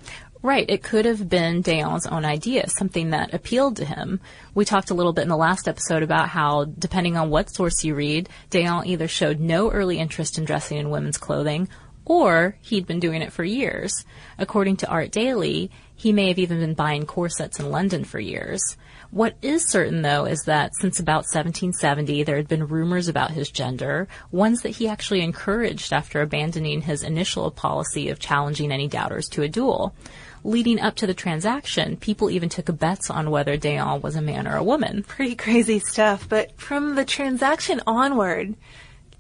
Right. 0.45 0.69
It 0.69 0.83
could 0.83 1.05
have 1.05 1.27
been 1.27 1.61
D'Eon's 1.61 2.05
own 2.05 2.23
idea, 2.23 2.69
something 2.69 3.09
that 3.09 3.33
appealed 3.33 3.77
to 3.77 3.85
him. 3.85 4.19
We 4.53 4.63
talked 4.63 4.91
a 4.91 4.93
little 4.93 5.11
bit 5.11 5.23
in 5.23 5.29
the 5.29 5.35
last 5.35 5.67
episode 5.67 6.03
about 6.03 6.29
how, 6.29 6.65
depending 6.65 7.17
on 7.17 7.31
what 7.31 7.49
source 7.49 7.83
you 7.83 7.95
read, 7.95 8.29
D'Eon 8.51 8.85
either 8.85 9.07
showed 9.07 9.39
no 9.39 9.71
early 9.71 9.97
interest 9.97 10.37
in 10.37 10.45
dressing 10.45 10.77
in 10.77 10.91
women's 10.91 11.17
clothing, 11.17 11.67
or 12.05 12.59
he'd 12.61 12.85
been 12.85 12.99
doing 12.99 13.23
it 13.23 13.33
for 13.33 13.43
years. 13.43 14.05
According 14.37 14.77
to 14.77 14.87
Art 14.87 15.11
Daily, 15.11 15.71
he 15.95 16.13
may 16.13 16.27
have 16.27 16.37
even 16.37 16.59
been 16.59 16.75
buying 16.75 17.07
corsets 17.07 17.59
in 17.59 17.71
London 17.71 18.03
for 18.03 18.19
years. 18.19 18.77
What 19.15 19.37
is 19.41 19.65
certain, 19.65 20.01
though, 20.01 20.25
is 20.25 20.41
that 20.43 20.75
since 20.75 20.99
about 20.99 21.23
1770, 21.23 22.23
there 22.23 22.35
had 22.35 22.49
been 22.49 22.67
rumors 22.67 23.07
about 23.07 23.31
his 23.31 23.49
gender, 23.49 24.09
ones 24.29 24.61
that 24.63 24.71
he 24.75 24.89
actually 24.89 25.21
encouraged 25.21 25.93
after 25.93 26.19
abandoning 26.19 26.81
his 26.81 27.01
initial 27.01 27.49
policy 27.49 28.09
of 28.09 28.19
challenging 28.19 28.73
any 28.73 28.89
doubters 28.89 29.29
to 29.29 29.41
a 29.41 29.47
duel 29.47 29.95
leading 30.43 30.81
up 30.81 30.95
to 30.95 31.07
the 31.07 31.13
transaction, 31.13 31.95
people 31.95 32.29
even 32.29 32.49
took 32.49 32.77
bets 32.77 33.09
on 33.09 33.31
whether 33.31 33.55
D'Eon 33.55 34.01
was 34.01 34.17
a 34.17 34.21
man 34.21 34.47
or 34.47 34.57
a 34.57 34.63
woman. 34.63 35.03
Pretty 35.03 35.35
crazy 35.35 35.79
stuff. 35.79 36.27
But 36.27 36.59
from 36.59 36.95
the 36.95 37.05
transaction 37.05 37.81
onward, 37.87 38.55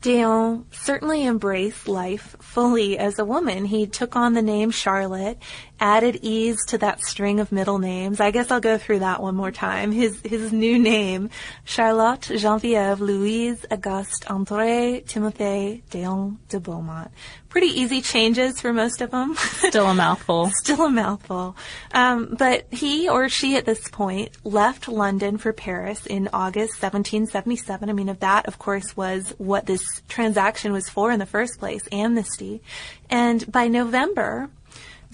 D'Eon 0.05 0.65
certainly 0.69 1.25
embraced 1.25 1.87
life 1.87 2.35
fully 2.39 2.95
as 2.95 3.17
a 3.17 3.25
woman. 3.25 3.65
He 3.65 3.87
took 3.87 4.15
on 4.15 4.33
the 4.33 4.41
name 4.43 4.69
Charlotte, 4.69 5.39
added 5.79 6.19
ease 6.21 6.63
to 6.67 6.77
that 6.77 7.03
string 7.03 7.39
of 7.39 7.51
middle 7.51 7.79
names. 7.79 8.19
I 8.19 8.31
guess 8.31 8.51
I'll 8.51 8.59
go 8.59 8.77
through 8.77 8.99
that 8.99 9.21
one 9.21 9.35
more 9.35 9.51
time. 9.51 9.91
His 9.91 10.19
his 10.23 10.51
new 10.51 10.79
name, 10.79 11.29
Charlotte 11.63 12.21
Geneviève 12.21 12.99
Louise 12.99 13.65
Auguste 13.69 14.25
André 14.27 15.03
Timothée 15.05 15.81
D'Eon 15.89 16.37
de 16.49 16.59
Beaumont. 16.59 17.09
Pretty 17.49 17.67
easy 17.67 18.01
changes 18.01 18.59
for 18.59 18.73
most 18.73 19.01
of 19.01 19.11
them. 19.11 19.35
Still 19.37 19.87
a 19.87 19.93
mouthful. 19.93 20.51
Still 20.61 20.87
a 20.87 20.89
mouthful. 20.89 21.55
Um, 21.93 22.35
but 22.37 22.65
he 22.69 23.07
or 23.07 23.29
she 23.29 23.55
at 23.55 23.65
this 23.65 23.87
point 23.87 24.31
left 24.43 24.89
London 24.89 25.37
for 25.37 25.53
Paris 25.53 26.05
in 26.05 26.27
August 26.33 26.81
1777. 26.81 27.89
I 27.89 27.93
mean, 27.93 28.09
of 28.09 28.19
that, 28.19 28.45
of 28.47 28.59
course, 28.59 28.97
was 28.97 29.33
what 29.37 29.67
this 29.67 30.01
transaction 30.09 30.73
was 30.73 30.89
for 30.89 31.11
in 31.11 31.19
the 31.19 31.25
first 31.25 31.57
place, 31.57 31.81
amnesty. 31.93 32.61
And 33.09 33.49
by 33.49 33.69
November, 33.69 34.49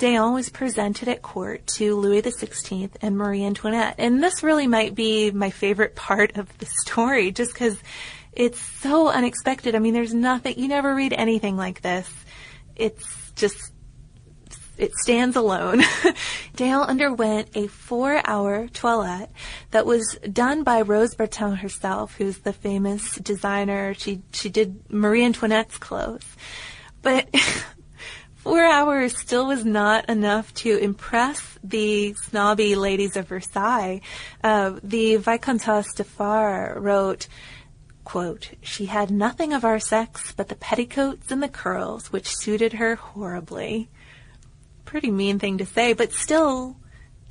D'Eon 0.02 0.34
was 0.34 0.50
presented 0.50 1.08
at 1.08 1.22
court 1.22 1.68
to 1.68 1.96
Louis 1.96 2.24
XVI 2.24 2.90
and 3.04 3.16
Marie 3.16 3.46
Antoinette. 3.46 3.94
And 4.00 4.24
this 4.24 4.42
really 4.42 4.66
might 4.66 4.96
be 4.96 5.30
my 5.30 5.52
favorite 5.52 5.96
part 5.96 6.38
of 6.38 6.58
the 6.58 6.66
story, 6.66 7.32
just 7.32 7.54
because 7.54 7.78
it's 8.34 8.60
so 8.60 9.10
unexpected. 9.10 9.76
I 9.76 9.80
mean, 9.80 9.94
there's 9.94 10.12
nothing, 10.12 10.58
you 10.58 10.68
never 10.68 10.96
read 10.96 11.14
anything 11.14 11.56
like 11.56 11.82
this. 11.82 12.12
It's 12.76 13.32
just 13.36 13.74
it 14.76 14.92
stands 14.96 15.36
alone. 15.36 15.84
Dale 16.56 16.82
underwent 16.82 17.50
a 17.54 17.68
four 17.68 18.28
hour 18.28 18.70
toilette 18.70 19.32
that 19.70 19.86
was 19.86 20.18
done 20.34 20.64
by 20.64 20.82
Rose 20.82 21.14
Bertin 21.14 21.58
herself, 21.58 22.16
who's 22.18 22.40
the 22.40 22.54
famous 22.54 23.18
designer. 23.18 23.94
She, 23.94 24.24
she 24.32 24.50
did 24.50 24.90
Marie 24.90 25.24
Antoinette's 25.24 25.78
clothes. 25.78 26.26
But 27.04 27.30
four 28.44 28.64
hours 28.64 29.18
still 29.18 29.48
was 29.48 29.64
not 29.64 30.10
enough 30.10 30.54
to 30.56 30.78
impress 30.78 31.60
the 31.64 32.14
snobby 32.14 32.76
ladies 32.76 33.16
of 33.16 33.28
Versailles. 33.28 34.02
Uh, 34.44 34.80
the 34.84 35.18
Vicomtesse 35.18 35.94
de 35.94 36.04
Far 36.04 36.76
wrote, 36.80 37.28
quote, 38.04 38.52
she 38.62 38.86
had 38.88 39.12
nothing 39.12 39.54
of 39.54 39.64
our 39.64 39.80
sex 39.80 40.34
but 40.36 40.50
the 40.50 40.56
petticoats 40.56 41.32
and 41.32 41.42
the 41.42 41.48
curls, 41.48 42.12
which 42.12 42.36
suited 42.36 42.74
her 42.74 42.96
horribly 42.96 43.90
pretty 44.86 45.12
mean 45.12 45.40
thing 45.40 45.60
to 45.60 45.66
say, 45.66 45.94
but 45.94 46.12
still, 46.12 46.76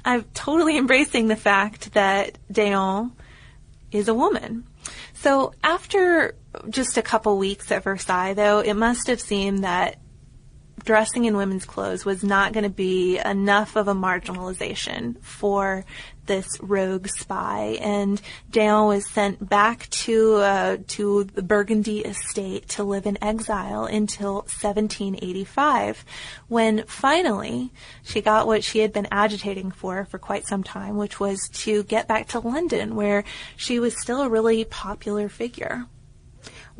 I'm 0.05 0.25
totally 0.33 0.79
embracing 0.79 1.29
the 1.29 1.37
fact 1.37 1.93
that 1.93 2.39
D'Eon 2.51 3.13
is 3.93 4.09
a 4.09 4.15
woman. 4.15 4.65
So 5.13 5.53
after 5.63 6.35
just 6.71 6.97
a 6.97 7.03
couple 7.03 7.37
weeks 7.37 7.71
at 7.71 7.83
Versailles, 7.83 8.33
though, 8.33 8.61
it 8.61 8.75
must 8.75 9.09
have 9.09 9.21
seemed 9.21 9.65
that 9.65 10.00
dressing 10.85 11.25
in 11.25 11.37
women's 11.37 11.65
clothes 11.65 12.05
was 12.05 12.23
not 12.23 12.53
going 12.53 12.65
to 12.65 12.71
be 12.71 13.19
enough 13.19 13.77
of 13.77 13.89
a 13.89 13.95
marginalization 13.95 15.21
for 15.23 15.85
this 16.27 16.47
rogue 16.61 17.09
spy, 17.09 17.77
and 17.81 18.23
D'Eon 18.51 18.87
was 18.87 19.05
sent 19.11 19.49
back 19.49 19.91
to 19.91 20.37
uh, 20.37 20.77
to 20.89 21.25
the 21.25 21.43
Burgundy 21.43 22.01
estate 22.01 22.69
to 22.69 22.85
live 22.85 23.07
in 23.07 23.23
exile 23.23 23.85
until 23.85 24.35
1785, 24.35 26.05
when 26.47 26.85
finally 26.87 27.73
she 28.05 28.21
got 28.21 28.47
what 28.47 28.63
she 28.63 28.79
had 28.79 28.93
been 28.93 29.09
agitating 29.11 29.73
for 29.73 30.05
for 30.05 30.19
quite 30.19 30.47
some 30.47 30.63
time, 30.63 30.97
which 30.97 31.19
was 31.19 31.49
to 31.53 31.83
get 31.83 32.07
back 32.07 32.29
to 32.29 32.39
London, 32.39 32.95
where 32.95 33.25
she 33.57 33.81
was 33.81 34.01
still 34.01 34.23
a 34.23 34.29
really 34.29 34.65
popular 34.65 35.29
figure. 35.29 35.87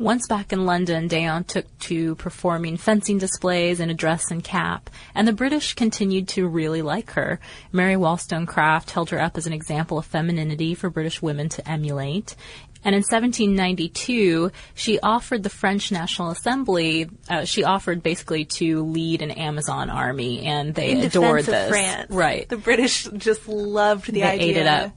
Once 0.01 0.25
back 0.25 0.51
in 0.51 0.65
London, 0.65 1.07
D'Eon 1.07 1.43
took 1.43 1.77
to 1.77 2.15
performing 2.15 2.75
fencing 2.75 3.19
displays 3.19 3.79
in 3.79 3.91
a 3.91 3.93
dress 3.93 4.31
and 4.31 4.43
cap, 4.43 4.89
and 5.13 5.27
the 5.27 5.31
British 5.31 5.75
continued 5.75 6.27
to 6.29 6.47
really 6.47 6.81
like 6.81 7.11
her. 7.11 7.39
Mary 7.71 7.95
Wollstonecraft 7.95 8.89
held 8.89 9.11
her 9.11 9.21
up 9.21 9.37
as 9.37 9.45
an 9.45 9.53
example 9.53 9.99
of 9.99 10.07
femininity 10.07 10.73
for 10.73 10.89
British 10.89 11.21
women 11.21 11.49
to 11.49 11.69
emulate. 11.69 12.35
And 12.83 12.95
in 12.95 13.01
1792, 13.01 14.51
she 14.73 14.99
offered 15.01 15.43
the 15.43 15.51
French 15.51 15.91
National 15.91 16.31
Assembly, 16.31 17.07
uh, 17.29 17.45
she 17.45 17.63
offered 17.63 18.01
basically 18.01 18.45
to 18.45 18.81
lead 18.81 19.21
an 19.21 19.29
Amazon 19.29 19.91
army, 19.91 20.47
and 20.47 20.73
they 20.73 20.93
in 20.93 21.01
adored 21.01 21.45
this. 21.45 21.69
France. 21.69 22.09
Right. 22.09 22.49
The 22.49 22.57
British 22.57 23.03
just 23.03 23.47
loved 23.47 24.07
the 24.07 24.21
they 24.21 24.23
idea. 24.23 24.47
Ate 24.47 24.57
it 24.57 24.67
up 24.67 24.93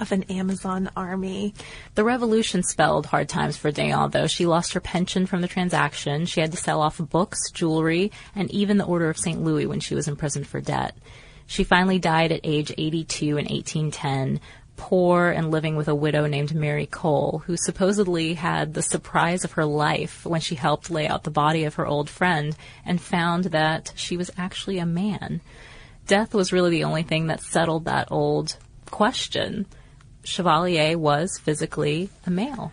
of 0.00 0.12
an 0.12 0.24
Amazon 0.24 0.90
army. 0.96 1.54
The 1.94 2.04
revolution 2.04 2.62
spelled 2.62 3.06
hard 3.06 3.28
times 3.28 3.56
for 3.56 3.70
D'Eon, 3.70 4.10
though. 4.10 4.26
She 4.26 4.46
lost 4.46 4.72
her 4.72 4.80
pension 4.80 5.26
from 5.26 5.40
the 5.40 5.48
transaction. 5.48 6.26
She 6.26 6.40
had 6.40 6.52
to 6.52 6.58
sell 6.58 6.80
off 6.80 6.98
books, 6.98 7.50
jewelry, 7.52 8.12
and 8.34 8.50
even 8.50 8.78
the 8.78 8.84
Order 8.84 9.08
of 9.08 9.18
St. 9.18 9.42
Louis 9.42 9.66
when 9.66 9.80
she 9.80 9.94
was 9.94 10.08
imprisoned 10.08 10.46
for 10.46 10.60
debt. 10.60 10.96
She 11.46 11.64
finally 11.64 11.98
died 11.98 12.32
at 12.32 12.40
age 12.42 12.72
82 12.76 13.26
in 13.36 13.46
1810, 13.46 14.40
poor 14.76 15.30
and 15.30 15.50
living 15.50 15.76
with 15.76 15.88
a 15.88 15.94
widow 15.94 16.26
named 16.26 16.54
Mary 16.54 16.86
Cole, 16.86 17.42
who 17.46 17.56
supposedly 17.56 18.34
had 18.34 18.74
the 18.74 18.82
surprise 18.82 19.44
of 19.44 19.52
her 19.52 19.64
life 19.64 20.24
when 20.26 20.40
she 20.40 20.54
helped 20.54 20.90
lay 20.90 21.06
out 21.06 21.24
the 21.24 21.30
body 21.30 21.64
of 21.64 21.74
her 21.74 21.86
old 21.86 22.10
friend 22.10 22.56
and 22.84 23.00
found 23.00 23.44
that 23.44 23.92
she 23.94 24.16
was 24.16 24.30
actually 24.36 24.78
a 24.78 24.86
man. 24.86 25.40
Death 26.06 26.34
was 26.34 26.52
really 26.52 26.70
the 26.70 26.84
only 26.84 27.02
thing 27.02 27.28
that 27.28 27.42
settled 27.42 27.84
that 27.84 28.08
old 28.10 28.56
question. 28.90 29.66
Chevalier 30.24 30.98
was 30.98 31.38
physically 31.38 32.08
a 32.26 32.30
male. 32.30 32.72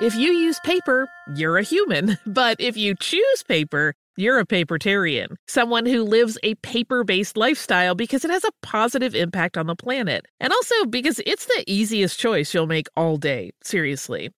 If 0.00 0.14
you 0.14 0.32
use 0.32 0.60
paper, 0.60 1.08
you're 1.34 1.58
a 1.58 1.62
human. 1.64 2.18
But 2.26 2.60
if 2.60 2.76
you 2.76 2.94
choose 2.94 3.42
paper, 3.42 3.94
you're 4.16 4.38
a 4.38 4.46
papertarian, 4.46 5.34
someone 5.48 5.86
who 5.86 6.04
lives 6.04 6.38
a 6.44 6.54
paper 6.56 7.02
based 7.02 7.36
lifestyle 7.36 7.96
because 7.96 8.24
it 8.24 8.30
has 8.30 8.44
a 8.44 8.52
positive 8.62 9.16
impact 9.16 9.58
on 9.58 9.66
the 9.66 9.74
planet. 9.74 10.26
And 10.38 10.52
also 10.52 10.84
because 10.84 11.20
it's 11.26 11.46
the 11.46 11.64
easiest 11.66 12.20
choice 12.20 12.54
you'll 12.54 12.68
make 12.68 12.86
all 12.96 13.16
day. 13.16 13.50
Seriously. 13.64 14.30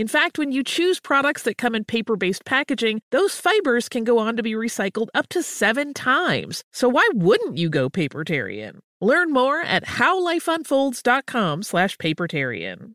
In 0.00 0.08
fact, 0.08 0.38
when 0.38 0.50
you 0.50 0.64
choose 0.64 0.98
products 0.98 1.42
that 1.42 1.58
come 1.58 1.74
in 1.74 1.84
paper 1.84 2.16
based 2.16 2.46
packaging, 2.46 3.02
those 3.10 3.34
fibers 3.34 3.86
can 3.86 4.02
go 4.02 4.18
on 4.18 4.34
to 4.38 4.42
be 4.42 4.52
recycled 4.52 5.08
up 5.12 5.28
to 5.28 5.42
seven 5.42 5.92
times. 5.92 6.64
So 6.72 6.88
why 6.88 7.06
wouldn't 7.12 7.58
you 7.58 7.68
go 7.68 7.90
papertarian? 7.90 8.78
Learn 9.02 9.30
more 9.30 9.60
at 9.60 9.84
howlifeunfolds.com 9.84 11.62
slash 11.64 11.98
papertarian. 11.98 12.94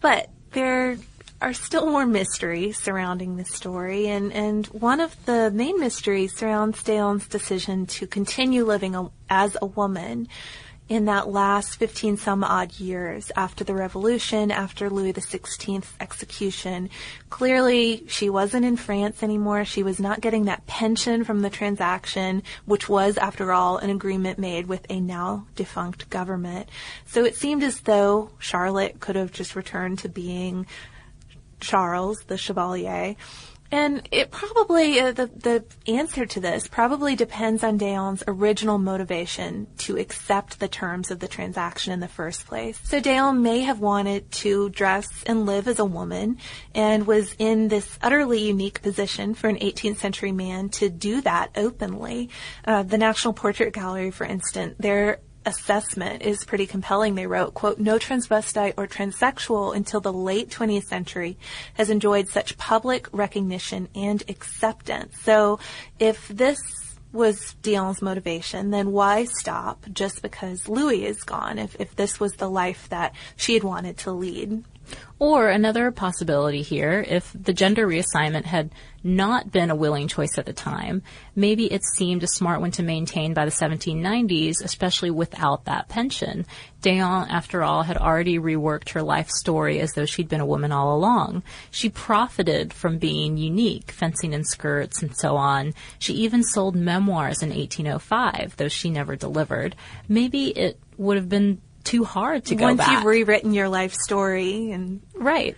But 0.00 0.30
there 0.50 0.98
are 1.40 1.52
still 1.52 1.86
more 1.86 2.06
mysteries 2.06 2.80
surrounding 2.80 3.36
this 3.36 3.50
story, 3.50 4.08
and, 4.08 4.32
and 4.32 4.66
one 4.66 4.98
of 4.98 5.14
the 5.24 5.52
main 5.52 5.78
mysteries 5.78 6.34
surrounds 6.34 6.82
D'Eon's 6.82 7.28
decision 7.28 7.86
to 7.86 8.08
continue 8.08 8.64
living 8.64 8.96
a, 8.96 9.08
as 9.30 9.56
a 9.62 9.66
woman 9.66 10.26
in 10.88 11.06
that 11.06 11.28
last 11.28 11.76
15 11.76 12.18
some 12.18 12.44
odd 12.44 12.78
years 12.78 13.32
after 13.36 13.64
the 13.64 13.74
revolution, 13.74 14.50
after 14.50 14.90
Louis 14.90 15.14
XVI's 15.14 15.90
execution. 15.98 16.90
Clearly, 17.30 18.04
she 18.06 18.28
wasn't 18.28 18.66
in 18.66 18.76
France 18.76 19.22
anymore. 19.22 19.64
She 19.64 19.82
was 19.82 19.98
not 19.98 20.20
getting 20.20 20.44
that 20.44 20.66
pension 20.66 21.24
from 21.24 21.40
the 21.40 21.48
transaction, 21.48 22.42
which 22.66 22.88
was, 22.88 23.16
after 23.16 23.50
all, 23.52 23.78
an 23.78 23.88
agreement 23.88 24.38
made 24.38 24.66
with 24.66 24.84
a 24.90 25.00
now 25.00 25.46
defunct 25.54 26.10
government. 26.10 26.68
So 27.06 27.24
it 27.24 27.36
seemed 27.36 27.62
as 27.62 27.80
though 27.80 28.30
Charlotte 28.38 29.00
could 29.00 29.16
have 29.16 29.32
just 29.32 29.56
returned 29.56 30.00
to 30.00 30.10
being 30.10 30.66
Charles, 31.60 32.24
the 32.24 32.36
Chevalier. 32.36 33.16
And 33.74 34.08
it 34.12 34.30
probably, 34.30 35.00
uh, 35.00 35.10
the, 35.10 35.26
the 35.26 35.64
answer 35.92 36.26
to 36.26 36.38
this 36.38 36.68
probably 36.68 37.16
depends 37.16 37.64
on 37.64 37.76
D'Eon's 37.76 38.22
original 38.28 38.78
motivation 38.78 39.66
to 39.78 39.98
accept 39.98 40.60
the 40.60 40.68
terms 40.68 41.10
of 41.10 41.18
the 41.18 41.26
transaction 41.26 41.92
in 41.92 41.98
the 41.98 42.06
first 42.06 42.46
place. 42.46 42.78
So 42.84 43.00
D'Eon 43.00 43.42
may 43.42 43.62
have 43.62 43.80
wanted 43.80 44.30
to 44.30 44.70
dress 44.70 45.08
and 45.26 45.44
live 45.44 45.66
as 45.66 45.80
a 45.80 45.84
woman 45.84 46.38
and 46.72 47.04
was 47.04 47.34
in 47.40 47.66
this 47.66 47.98
utterly 48.00 48.46
unique 48.46 48.80
position 48.80 49.34
for 49.34 49.48
an 49.48 49.56
18th 49.56 49.96
century 49.96 50.30
man 50.30 50.68
to 50.68 50.88
do 50.88 51.20
that 51.22 51.50
openly. 51.56 52.30
Uh, 52.64 52.84
the 52.84 52.96
National 52.96 53.34
Portrait 53.34 53.74
Gallery, 53.74 54.12
for 54.12 54.24
instance, 54.24 54.76
their 54.78 55.18
assessment 55.46 56.22
is 56.22 56.44
pretty 56.44 56.66
compelling. 56.66 57.14
They 57.14 57.26
wrote, 57.26 57.54
quote, 57.54 57.78
no 57.78 57.98
transvestite 57.98 58.74
or 58.76 58.86
transsexual 58.86 59.74
until 59.74 60.00
the 60.00 60.12
late 60.12 60.50
20th 60.50 60.84
century 60.84 61.36
has 61.74 61.90
enjoyed 61.90 62.28
such 62.28 62.56
public 62.56 63.08
recognition 63.12 63.88
and 63.94 64.22
acceptance. 64.28 65.14
So 65.22 65.58
if 65.98 66.28
this 66.28 66.58
was 67.12 67.54
D'Eon's 67.62 68.02
motivation, 68.02 68.70
then 68.70 68.90
why 68.90 69.24
stop 69.24 69.86
just 69.92 70.20
because 70.20 70.68
Louis 70.68 71.06
is 71.06 71.22
gone 71.22 71.58
if, 71.58 71.76
if 71.80 71.94
this 71.94 72.18
was 72.18 72.32
the 72.34 72.50
life 72.50 72.88
that 72.88 73.14
she 73.36 73.54
had 73.54 73.62
wanted 73.62 73.98
to 73.98 74.12
lead? 74.12 74.64
Or 75.18 75.48
another 75.48 75.90
possibility 75.90 76.62
here, 76.62 77.04
if 77.06 77.30
the 77.34 77.52
gender 77.52 77.86
reassignment 77.86 78.44
had 78.44 78.70
not 79.04 79.52
been 79.52 79.70
a 79.70 79.74
willing 79.76 80.08
choice 80.08 80.38
at 80.38 80.46
the 80.46 80.52
time, 80.52 81.02
maybe 81.36 81.72
it 81.72 81.84
seemed 81.84 82.22
a 82.22 82.28
smart 82.28 82.60
one 82.60 82.72
to 82.72 82.82
maintain 82.82 83.32
by 83.32 83.44
the 83.44 83.50
1790s, 83.50 84.62
especially 84.64 85.10
without 85.10 85.66
that 85.66 85.88
pension. 85.88 86.44
D'Eon, 86.80 87.28
after 87.30 87.62
all, 87.62 87.84
had 87.84 87.96
already 87.96 88.38
reworked 88.38 88.90
her 88.90 89.02
life 89.02 89.30
story 89.30 89.78
as 89.80 89.92
though 89.92 90.06
she'd 90.06 90.28
been 90.28 90.40
a 90.40 90.46
woman 90.46 90.72
all 90.72 90.96
along. 90.96 91.42
She 91.70 91.88
profited 91.88 92.72
from 92.72 92.98
being 92.98 93.36
unique, 93.36 93.92
fencing 93.92 94.32
in 94.32 94.44
skirts 94.44 95.02
and 95.02 95.16
so 95.16 95.36
on. 95.36 95.74
She 95.98 96.14
even 96.14 96.42
sold 96.42 96.74
memoirs 96.74 97.42
in 97.42 97.50
1805, 97.50 98.56
though 98.56 98.68
she 98.68 98.90
never 98.90 99.16
delivered. 99.16 99.76
Maybe 100.08 100.48
it 100.48 100.78
would 100.96 101.16
have 101.16 101.28
been 101.28 101.60
too 101.84 102.04
hard 102.04 102.46
to 102.46 102.54
go 102.54 102.64
Once 102.64 102.78
back. 102.78 102.88
Once 102.88 102.98
you've 102.98 103.06
rewritten 103.06 103.52
your 103.52 103.68
life 103.68 103.94
story 103.94 104.72
and 104.72 105.00
right. 105.14 105.56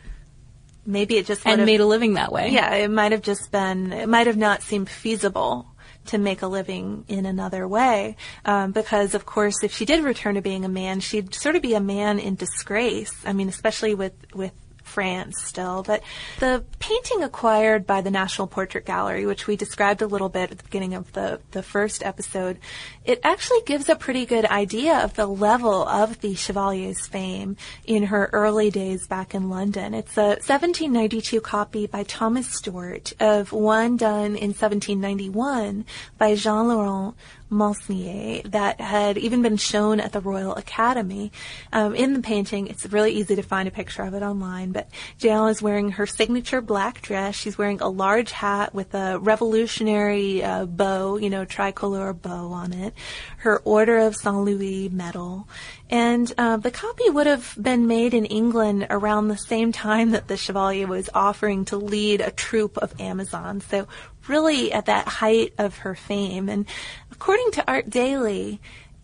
maybe 0.85 1.17
it 1.17 1.27
just 1.27 1.47
And 1.47 1.65
made 1.65 1.81
a 1.81 1.87
living 1.87 2.15
that 2.15 2.33
way. 2.33 2.51
Yeah, 2.51 2.75
it 2.75 2.91
might 2.91 3.13
have 3.13 3.23
just 3.23 3.51
been, 3.51 3.93
it 3.93 4.09
might 4.09 4.27
have 4.27 4.37
not 4.37 4.63
seemed 4.63 4.91
feasible 4.91 5.67
to 6.07 6.19
make 6.19 6.43
a 6.43 6.47
living 6.47 7.05
in 7.09 7.27
another 7.27 7.67
way. 7.67 8.17
Um, 8.45 8.73
because, 8.73 9.15
of 9.15 9.27
course, 9.27 9.65
if 9.65 9.73
she 9.73 9.85
did 9.85 10.05
return 10.05 10.37
to 10.37 10.43
being 10.43 10.65
a 10.65 10.69
man, 10.69 11.01
she'd 11.01 11.35
sort 11.35 11.57
of 11.57 11.63
be 11.63 11.75
a 11.75 11.81
man 11.81 12.19
in 12.19 12.35
disgrace. 12.37 13.13
I 13.25 13.33
mean, 13.33 13.49
especially 13.49 13.95
with, 13.95 14.13
with 14.35 14.53
France 14.87 15.43
still. 15.43 15.83
But 15.83 16.03
the 16.41 16.65
painting 16.79 17.23
acquired 17.23 17.87
by 17.87 18.01
the 18.01 18.11
National 18.11 18.47
Portrait 18.47 18.87
Gallery, 18.87 19.27
which 19.27 19.47
we 19.47 19.57
described 19.57 20.01
a 20.01 20.07
little 20.07 20.29
bit 20.29 20.53
at 20.53 20.59
the 20.59 20.65
beginning 20.65 20.95
of 20.95 21.13
the, 21.13 21.41
the 21.51 21.63
first 21.63 22.05
episode, 22.05 22.59
it 23.05 23.21
actually 23.23 23.61
gives 23.67 23.89
a 23.89 23.97
pretty 23.97 24.25
good 24.25 24.47
idea 24.47 24.97
of 24.99 25.15
the 25.15 25.27
level 25.27 25.87
of 25.87 26.21
the 26.21 26.35
Chevalier's 26.35 27.07
fame 27.07 27.57
in 27.85 28.05
her 28.05 28.31
early 28.33 28.71
days 28.71 29.07
back 29.07 29.35
in 29.35 29.51
London. 29.51 29.93
It's 29.93 30.17
a 30.17 30.39
1792 30.39 31.41
copy 31.41 31.87
by 31.87 32.05
Thomas 32.05 32.49
Stewart 32.49 33.13
of 33.21 33.53
one 33.53 33.97
done 33.97 34.37
in 34.37 34.51
1791 34.55 35.85
by 36.19 36.35
Jean-Laurent 36.35 37.15
Mosnier 37.49 38.43
that 38.43 38.81
had 38.81 39.19
even 39.19 39.43
been 39.43 39.57
shown 39.57 40.01
at 40.01 40.13
the 40.13 40.21
Royal 40.21 40.55
Academy. 40.55 41.33
Um, 41.73 41.95
in 41.95 42.13
the 42.15 42.21
painting, 42.21 42.67
it's 42.67 42.87
really 42.87 43.13
easy 43.13 43.37
to 43.37 43.43
find 43.43 43.69
a 43.69 43.71
picture 43.73 44.03
of 44.03 44.15
it 44.15 44.23
online, 44.23 44.73
but 44.73 44.89
Jael 45.19 45.49
is 45.49 45.63
wearing 45.63 45.93
her 45.93 46.07
signature 46.07 46.61
black 46.61 47.03
dress. 47.03 47.35
She's 47.35 47.59
wearing 47.59 47.81
a 47.81 47.89
large 47.89 48.33
hat 48.33 48.75
with 48.75 48.95
a 48.95 49.19
revolutionary 49.19 50.43
uh, 50.43 50.67
bow, 50.67 51.17
you 51.17 51.31
know, 51.31 51.45
tricolor 51.45 52.13
bow 52.13 52.49
on 52.49 52.73
it, 52.73 52.95
her 53.39 53.61
Order 53.65 53.99
of 53.99 54.17
Saint 54.17 54.37
Louis 54.37 54.89
medal, 54.89 55.49
and 55.89 56.33
uh, 56.37 56.57
the 56.57 56.71
copy 56.71 57.09
would 57.11 57.27
have 57.27 57.57
been 57.61 57.87
made 57.87 58.13
in 58.13 58.25
England 58.25 58.87
around 58.91 59.29
the 59.29 59.37
same 59.37 59.71
time 59.71 60.11
that 60.11 60.27
the 60.27 60.37
Chevalier 60.37 60.87
was 60.87 61.09
offering 61.15 61.65
to 61.67 61.77
lead 61.77 62.21
a 62.21 62.33
troop 62.33 62.77
of 62.79 63.01
Amazons. 63.01 63.65
So 63.67 63.87
really 64.27 64.73
at 64.73 64.87
that 64.87 65.07
height 65.07 65.55
of 65.59 65.79
her 65.79 65.95
fame. 65.95 66.49
And 66.49 66.67
according 67.13 67.53
to 67.53 67.71
Art 67.71 67.89
Daily, 67.89 68.61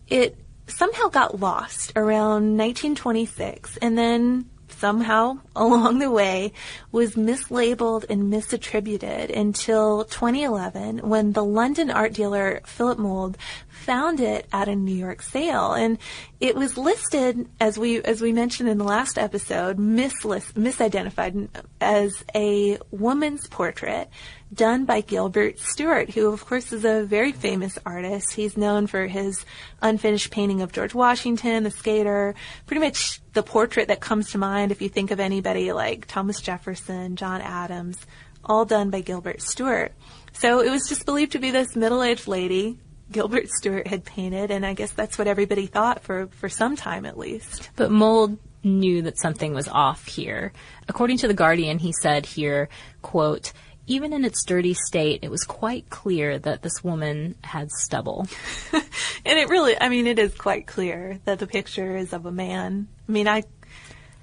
it 0.07 0.35
somehow 0.67 1.07
got 1.07 1.39
lost 1.39 1.93
around 1.95 2.57
1926 2.57 3.77
and 3.77 3.97
then 3.97 4.49
somehow 4.83 5.39
along 5.55 5.99
the 5.99 6.11
way 6.11 6.51
was 6.91 7.15
mislabeled 7.15 8.03
and 8.09 8.23
misattributed 8.23 9.33
until 9.33 10.03
2011 10.03 10.97
when 11.07 11.31
the 11.31 11.43
London 11.43 11.89
art 11.89 12.11
dealer 12.11 12.59
Philip 12.65 12.99
Mould 12.99 13.37
found 13.69 14.19
it 14.19 14.45
at 14.51 14.67
a 14.67 14.75
New 14.75 14.93
York 14.95 15.21
sale, 15.21 15.71
and 15.71 15.97
it 16.41 16.55
was 16.55 16.77
listed 16.77 17.47
as 17.61 17.77
we 17.77 18.01
as 18.01 18.19
we 18.19 18.33
mentioned 18.33 18.67
in 18.67 18.77
the 18.77 18.83
last 18.83 19.17
episode, 19.17 19.77
mislist, 19.77 20.53
misidentified 20.53 21.47
as 21.79 22.23
a 22.35 22.77
woman's 22.91 23.47
portrait 23.47 24.09
done 24.53 24.85
by 24.85 25.01
Gilbert 25.01 25.59
Stuart, 25.59 26.11
who 26.11 26.31
of 26.31 26.45
course 26.45 26.71
is 26.71 26.85
a 26.85 27.03
very 27.03 27.31
famous 27.31 27.77
artist. 27.85 28.33
He's 28.33 28.57
known 28.57 28.87
for 28.87 29.07
his 29.07 29.45
unfinished 29.81 30.31
painting 30.31 30.61
of 30.61 30.71
George 30.71 30.93
Washington, 30.93 31.63
the 31.63 31.71
skater, 31.71 32.35
pretty 32.65 32.81
much 32.81 33.21
the 33.33 33.43
portrait 33.43 33.87
that 33.87 33.99
comes 33.99 34.31
to 34.31 34.37
mind 34.37 34.71
if 34.71 34.81
you 34.81 34.89
think 34.89 35.11
of 35.11 35.19
anybody 35.19 35.71
like 35.71 36.05
Thomas 36.05 36.41
Jefferson, 36.41 37.15
John 37.15 37.41
Adams, 37.41 37.97
all 38.43 38.65
done 38.65 38.89
by 38.89 39.01
Gilbert 39.01 39.41
Stuart. 39.41 39.93
So 40.33 40.61
it 40.61 40.69
was 40.69 40.87
just 40.87 41.05
believed 41.05 41.33
to 41.33 41.39
be 41.39 41.51
this 41.51 41.75
middle-aged 41.75 42.27
lady 42.27 42.79
Gilbert 43.11 43.49
Stuart 43.49 43.87
had 43.87 44.03
painted, 44.03 44.51
and 44.51 44.65
I 44.65 44.73
guess 44.73 44.91
that's 44.91 45.17
what 45.17 45.27
everybody 45.27 45.67
thought 45.67 46.03
for, 46.03 46.27
for 46.27 46.49
some 46.49 46.75
time 46.75 47.05
at 47.05 47.17
least. 47.17 47.69
But 47.75 47.91
Mould 47.91 48.37
knew 48.63 49.03
that 49.03 49.19
something 49.19 49.53
was 49.53 49.67
off 49.67 50.07
here. 50.07 50.51
According 50.87 51.17
to 51.19 51.27
The 51.27 51.33
Guardian, 51.33 51.79
he 51.79 51.93
said 51.93 52.25
here, 52.25 52.69
quote, 53.01 53.53
even 53.87 54.13
in 54.13 54.23
its 54.23 54.43
dirty 54.45 54.73
state, 54.73 55.19
it 55.23 55.31
was 55.31 55.43
quite 55.43 55.89
clear 55.89 56.39
that 56.39 56.61
this 56.61 56.83
woman 56.83 57.35
had 57.43 57.69
stubble. 57.71 58.27
and 58.73 59.39
it 59.39 59.49
really, 59.49 59.79
I 59.79 59.89
mean, 59.89 60.07
it 60.07 60.19
is 60.19 60.33
quite 60.35 60.67
clear 60.67 61.19
that 61.25 61.39
the 61.39 61.47
picture 61.47 61.97
is 61.97 62.13
of 62.13 62.25
a 62.25 62.31
man. 62.31 62.87
I 63.07 63.11
mean, 63.11 63.27
I, 63.27 63.43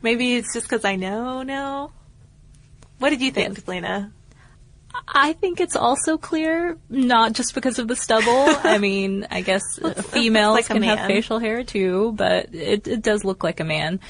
maybe 0.03 0.37
it's 0.37 0.55
just 0.55 0.66
because 0.66 0.85
I 0.85 0.96
know 0.96 1.42
now. 1.42 1.92
What 2.99 3.11
did 3.11 3.20
you 3.20 3.31
think, 3.31 3.59
yes. 3.59 3.68
Lena? 3.68 4.12
I 5.07 5.35
think 5.35 5.61
it's 5.61 5.77
also 5.77 6.18
clear, 6.18 6.77
not 6.88 7.33
just 7.33 7.55
because 7.55 7.79
of 7.79 7.88
the 7.88 7.96
stubble. 7.96 8.44
I 8.64 8.79
mean, 8.79 9.27
I 9.31 9.42
guess 9.42 9.62
females 10.05 10.55
like 10.55 10.66
can 10.66 10.83
have 10.83 11.07
facial 11.07 11.38
hair 11.38 11.64
too, 11.64 12.12
but 12.16 12.55
it, 12.55 12.88
it 12.88 13.03
does 13.03 13.25
look 13.25 13.44
like 13.44 13.61
a 13.61 13.64
man. 13.64 14.01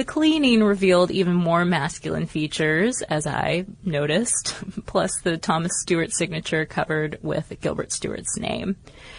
The 0.00 0.06
cleaning 0.06 0.64
revealed 0.64 1.10
even 1.10 1.34
more 1.34 1.66
masculine 1.66 2.24
features, 2.24 3.02
as 3.02 3.26
I 3.26 3.66
noticed, 3.84 4.56
plus 4.86 5.10
the 5.20 5.36
Thomas 5.36 5.72
Stewart 5.82 6.10
signature 6.10 6.64
covered 6.64 7.18
with 7.20 7.52
Gilbert 7.60 7.92
Stuart's 7.92 8.38
name. 8.38 8.76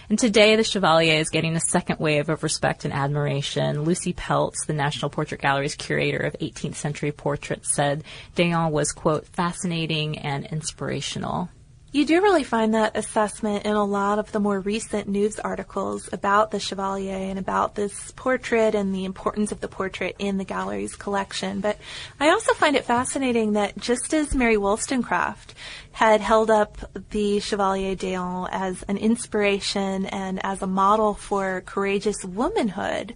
And 0.10 0.18
today, 0.18 0.56
the 0.56 0.64
Chevalier 0.64 1.20
is 1.20 1.30
getting 1.30 1.56
a 1.56 1.60
second 1.60 2.00
wave 2.00 2.30
of 2.30 2.42
respect 2.42 2.84
and 2.84 2.96
admiration. 2.96 3.84
Lucy 3.84 4.12
Peltz, 4.12 4.66
the 4.66 4.74
National 4.74 5.12
Portrait 5.12 5.40
Gallery's 5.40 5.76
curator 5.76 6.18
of 6.18 6.36
18th 6.40 6.74
century 6.74 7.12
portraits, 7.12 7.76
said 7.76 8.04
D'Eon 8.34 8.72
was, 8.72 8.92
quote, 8.92 9.28
fascinating 9.28 10.18
and 10.18 10.48
inspirational. 10.48 11.52
You 11.94 12.06
do 12.06 12.22
really 12.22 12.46
find 12.46 12.74
that 12.74 12.96
assessment 12.96 13.66
in 13.66 13.74
a 13.74 13.84
lot 13.84 14.18
of 14.18 14.32
the 14.32 14.40
more 14.40 14.62
recent 14.62 15.10
news 15.10 15.38
articles 15.40 16.08
about 16.14 16.50
the 16.50 16.60
Chevalier 16.60 17.18
and 17.18 17.38
about 17.38 17.76
this 17.76 18.12
portrait 18.12 18.76
and 18.76 18.96
the 18.96 19.04
importance 19.04 19.52
of 19.52 19.60
the 19.60 19.68
portrait 19.68 20.16
in 20.18 20.38
the 20.38 20.46
gallery's 20.46 20.96
collection. 20.96 21.60
But 21.60 21.78
I 22.18 22.30
also 22.30 22.54
find 22.54 22.78
it 22.78 22.86
fascinating 22.86 23.54
that 23.54 23.78
just 23.78 24.14
as 24.14 24.34
Mary 24.34 24.56
Wollstonecraft 24.56 25.54
had 25.92 26.22
held 26.22 26.50
up 26.50 26.78
the 27.10 27.42
Chevalier 27.42 27.96
d'Eon 27.96 28.48
as 28.50 28.84
an 28.84 28.96
inspiration 28.96 30.06
and 30.06 30.40
as 30.46 30.62
a 30.62 30.68
model 30.68 31.14
for 31.14 31.62
courageous 31.66 32.24
womanhood, 32.24 33.16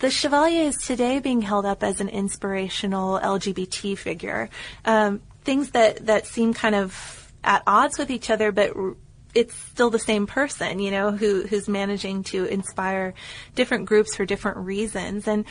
the 0.00 0.10
Chevalier 0.10 0.64
is 0.64 0.76
today 0.76 1.18
being 1.18 1.40
held 1.40 1.64
up 1.64 1.82
as 1.82 2.02
an 2.02 2.10
inspirational 2.10 3.18
LGBT 3.20 3.96
figure. 3.96 4.50
Um, 4.84 5.22
things 5.44 5.70
that, 5.70 6.04
that 6.04 6.26
seem 6.26 6.52
kind 6.52 6.74
of 6.74 7.25
at 7.46 7.62
odds 7.66 7.98
with 7.98 8.10
each 8.10 8.28
other, 8.28 8.52
but 8.52 8.72
it's 9.34 9.54
still 9.54 9.90
the 9.90 9.98
same 9.98 10.26
person, 10.26 10.78
you 10.78 10.90
know, 10.90 11.10
who 11.12 11.46
who's 11.46 11.68
managing 11.68 12.22
to 12.24 12.44
inspire 12.46 13.14
different 13.54 13.86
groups 13.86 14.16
for 14.16 14.24
different 14.24 14.58
reasons. 14.58 15.28
And 15.28 15.44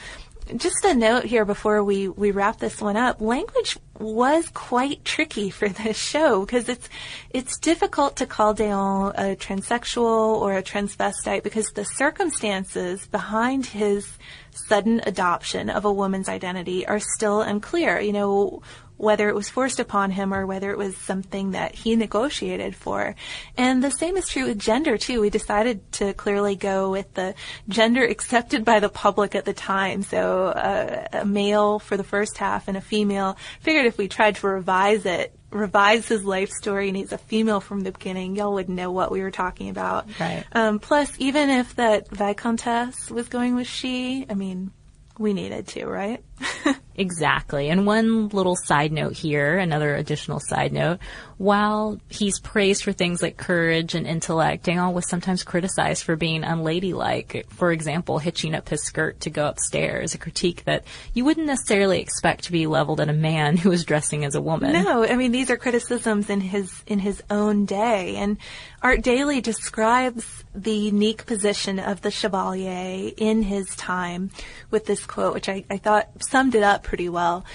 just 0.57 0.85
a 0.85 0.93
note 0.93 1.25
here 1.25 1.43
before 1.43 1.83
we, 1.83 2.07
we 2.07 2.29
wrap 2.29 2.59
this 2.59 2.79
one 2.79 2.97
up, 2.97 3.19
language 3.19 3.77
was 3.99 4.47
quite 4.49 5.03
tricky 5.03 5.49
for 5.59 5.69
this 5.69 5.97
show 5.97 6.45
because 6.45 6.69
it's 6.69 6.89
it's 7.31 7.57
difficult 7.59 8.17
to 8.17 8.25
call 8.25 8.53
D'Eon 8.53 9.13
a 9.15 9.35
transsexual 9.35 10.41
or 10.41 10.57
a 10.57 10.63
transvestite 10.63 11.43
because 11.43 11.67
the 11.71 11.85
circumstances 11.85 13.07
behind 13.07 13.65
his 13.65 14.07
sudden 14.51 15.01
adoption 15.05 15.69
of 15.69 15.85
a 15.85 15.91
woman's 15.91 16.29
identity 16.29 16.87
are 16.87 16.99
still 16.99 17.41
unclear. 17.41 17.99
You 17.99 18.13
know, 18.13 18.61
whether 18.97 19.29
it 19.29 19.35
was 19.35 19.49
forced 19.49 19.79
upon 19.79 20.11
him 20.11 20.33
or 20.33 20.45
whether 20.45 20.71
it 20.71 20.77
was 20.77 20.95
something 20.95 21.51
that 21.51 21.75
he 21.75 21.95
negotiated 21.95 22.75
for. 22.75 23.15
And 23.57 23.83
the 23.83 23.91
same 23.91 24.17
is 24.17 24.27
true 24.27 24.45
with 24.45 24.59
gender 24.59 24.97
too. 24.97 25.21
We 25.21 25.29
decided 25.29 25.91
to 25.93 26.13
clearly 26.13 26.55
go 26.55 26.91
with 26.91 27.13
the 27.13 27.35
gender 27.67 28.03
accepted 28.03 28.63
by 28.63 28.79
the 28.79 28.89
public 28.89 29.35
at 29.35 29.45
the 29.45 29.53
time. 29.53 30.03
So 30.03 30.47
uh, 30.47 31.07
a 31.11 31.25
male 31.25 31.79
for 31.79 31.97
the 31.97 32.03
first 32.03 32.37
half 32.37 32.67
and 32.67 32.77
a 32.77 32.81
female. 32.81 33.37
Figured 33.61 33.85
if 33.85 33.97
we 33.97 34.07
tried 34.07 34.35
to 34.37 34.47
revise 34.47 35.05
it, 35.05 35.35
revise 35.51 36.07
his 36.07 36.23
life 36.23 36.51
story 36.51 36.89
and 36.89 36.97
he's 36.97 37.11
a 37.11 37.17
female 37.17 37.61
from 37.61 37.81
the 37.81 37.91
beginning, 37.91 38.35
y'all 38.35 38.53
would 38.53 38.69
know 38.69 38.91
what 38.91 39.11
we 39.11 39.21
were 39.21 39.31
talking 39.31 39.69
about. 39.69 40.07
Right. 40.19 40.43
Um, 40.51 40.79
plus, 40.79 41.11
even 41.17 41.49
if 41.49 41.75
that 41.75 42.09
Viscountess 42.09 43.09
was 43.09 43.27
going 43.29 43.55
with 43.55 43.67
she, 43.67 44.25
I 44.29 44.33
mean, 44.33 44.71
we 45.17 45.33
needed 45.33 45.67
to, 45.69 45.85
right? 45.85 46.23
exactly. 46.95 47.69
And 47.69 47.85
one 47.85 48.29
little 48.29 48.55
side 48.55 48.91
note 48.91 49.13
here, 49.13 49.57
another 49.57 49.95
additional 49.95 50.39
side 50.39 50.73
note, 50.73 50.99
while 51.37 51.99
he's 52.07 52.39
praised 52.39 52.83
for 52.83 52.93
things 52.93 53.21
like 53.21 53.37
courage 53.37 53.93
and 53.93 54.07
intellect, 54.07 54.63
D'Eon 54.63 54.93
was 54.93 55.09
sometimes 55.09 55.43
criticized 55.43 56.03
for 56.03 56.15
being 56.15 56.43
unladylike. 56.43 57.45
For 57.49 57.71
example, 57.71 58.19
hitching 58.19 58.55
up 58.55 58.69
his 58.69 58.83
skirt 58.83 59.19
to 59.21 59.29
go 59.29 59.47
upstairs, 59.47 60.13
a 60.13 60.17
critique 60.17 60.63
that 60.63 60.85
you 61.13 61.25
wouldn't 61.25 61.47
necessarily 61.47 61.99
expect 61.99 62.45
to 62.45 62.51
be 62.51 62.67
leveled 62.67 63.01
at 63.01 63.09
a 63.09 63.13
man 63.13 63.57
who 63.57 63.69
was 63.69 63.83
dressing 63.83 64.23
as 64.23 64.35
a 64.35 64.41
woman. 64.41 64.73
No, 64.73 65.03
I 65.03 65.15
mean 65.15 65.31
these 65.31 65.49
are 65.49 65.57
criticisms 65.57 66.29
in 66.29 66.39
his 66.41 66.83
in 66.87 66.99
his 66.99 67.21
own 67.29 67.65
day, 67.65 68.15
and 68.15 68.37
Art 68.81 69.01
Daily 69.01 69.41
describes 69.41 70.43
the 70.53 70.71
unique 70.71 71.25
position 71.25 71.79
of 71.79 72.01
the 72.01 72.11
Chevalier 72.11 73.11
in 73.17 73.41
his 73.41 73.75
time 73.75 74.31
with 74.71 74.85
this 74.85 75.05
quote, 75.05 75.33
which 75.33 75.49
I, 75.49 75.65
I 75.69 75.77
thought 75.77 76.09
summed 76.29 76.55
it 76.55 76.63
up 76.63 76.83
pretty 76.83 77.09
well. 77.09 77.45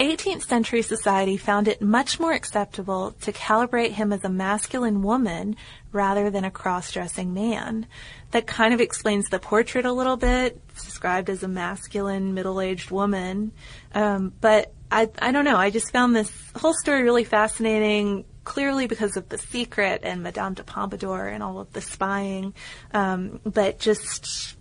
18th 0.00 0.44
century 0.44 0.80
society 0.80 1.36
found 1.36 1.68
it 1.68 1.82
much 1.82 2.18
more 2.18 2.32
acceptable 2.32 3.10
to 3.20 3.32
calibrate 3.32 3.90
him 3.90 4.14
as 4.14 4.24
a 4.24 4.30
masculine 4.30 5.02
woman 5.02 5.56
rather 5.92 6.30
than 6.30 6.42
a 6.42 6.50
cross-dressing 6.50 7.34
man. 7.34 7.86
That 8.30 8.46
kind 8.46 8.72
of 8.72 8.80
explains 8.80 9.28
the 9.28 9.38
portrait 9.38 9.84
a 9.84 9.92
little 9.92 10.16
bit. 10.16 10.58
Described 10.74 11.28
as 11.28 11.42
a 11.42 11.48
masculine, 11.48 12.32
middle-aged 12.32 12.90
woman. 12.90 13.52
Um, 13.94 14.32
but 14.40 14.72
I, 14.90 15.10
I 15.20 15.32
don't 15.32 15.44
know. 15.44 15.56
I 15.56 15.68
just 15.68 15.92
found 15.92 16.16
this 16.16 16.32
whole 16.56 16.74
story 16.74 17.02
really 17.02 17.24
fascinating 17.24 18.24
clearly 18.44 18.86
because 18.86 19.18
of 19.18 19.28
the 19.28 19.38
secret 19.38 20.00
and 20.02 20.22
Madame 20.22 20.54
de 20.54 20.64
Pompadour 20.64 21.28
and 21.28 21.42
all 21.42 21.60
of 21.60 21.72
the 21.72 21.80
spying, 21.80 22.54
um, 22.94 23.38
but 23.44 23.78
just 23.78 24.56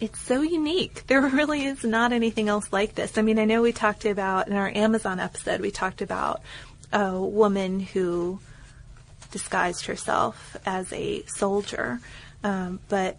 it's 0.00 0.18
so 0.18 0.42
unique. 0.42 1.04
There 1.10 1.20
really 1.22 1.64
is 1.64 1.84
not 1.84 2.12
anything 2.12 2.48
else 2.48 2.72
like 2.72 2.94
this. 2.94 3.18
I 3.18 3.22
mean, 3.22 3.38
I 3.38 3.44
know 3.44 3.62
we 3.62 3.72
talked 3.72 4.04
about 4.04 4.48
in 4.48 4.54
our 4.54 4.70
Amazon 4.74 5.18
episode, 5.18 5.60
we 5.60 5.70
talked 5.70 6.02
about 6.02 6.40
a 6.92 7.20
woman 7.20 7.80
who 7.80 8.40
disguised 9.30 9.86
herself 9.86 10.56
as 10.64 10.92
a 10.92 11.24
soldier, 11.26 12.00
um, 12.44 12.80
but 12.88 13.16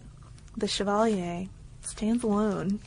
the 0.56 0.68
Chevalier 0.68 1.48
stands 1.82 2.24
alone. 2.24 2.80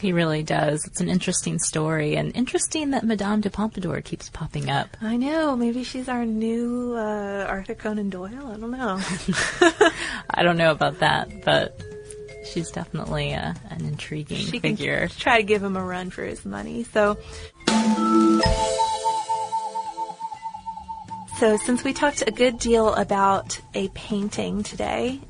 He 0.00 0.12
really 0.12 0.42
does. 0.42 0.84
It's 0.86 1.00
an 1.00 1.08
interesting 1.08 1.58
story, 1.58 2.16
and 2.16 2.34
interesting 2.34 2.90
that 2.90 3.04
Madame 3.04 3.40
de 3.40 3.50
Pompadour 3.50 4.00
keeps 4.00 4.28
popping 4.30 4.70
up. 4.70 4.96
I 5.00 5.16
know. 5.16 5.54
Maybe 5.54 5.84
she's 5.84 6.08
our 6.08 6.24
new 6.24 6.94
uh, 6.96 7.46
Arthur 7.48 7.74
Conan 7.74 8.10
Doyle. 8.10 8.52
I 8.52 8.56
don't 8.56 8.70
know. 8.70 8.98
I 10.30 10.42
don't 10.42 10.56
know 10.56 10.72
about 10.72 11.00
that, 11.00 11.44
but 11.44 11.80
she's 12.44 12.70
definitely 12.70 13.32
a, 13.32 13.54
an 13.70 13.84
intriguing 13.84 14.38
she 14.38 14.58
figure. 14.58 15.08
Can 15.08 15.16
try 15.18 15.36
to 15.38 15.42
give 15.42 15.62
him 15.62 15.76
a 15.76 15.84
run 15.84 16.10
for 16.10 16.24
his 16.24 16.44
money. 16.44 16.84
So. 16.84 17.18
So, 21.38 21.56
since 21.56 21.82
we 21.82 21.92
talked 21.92 22.22
a 22.24 22.30
good 22.30 22.58
deal 22.60 22.94
about 22.94 23.60
a 23.74 23.88
painting 23.88 24.62
today, 24.62 25.20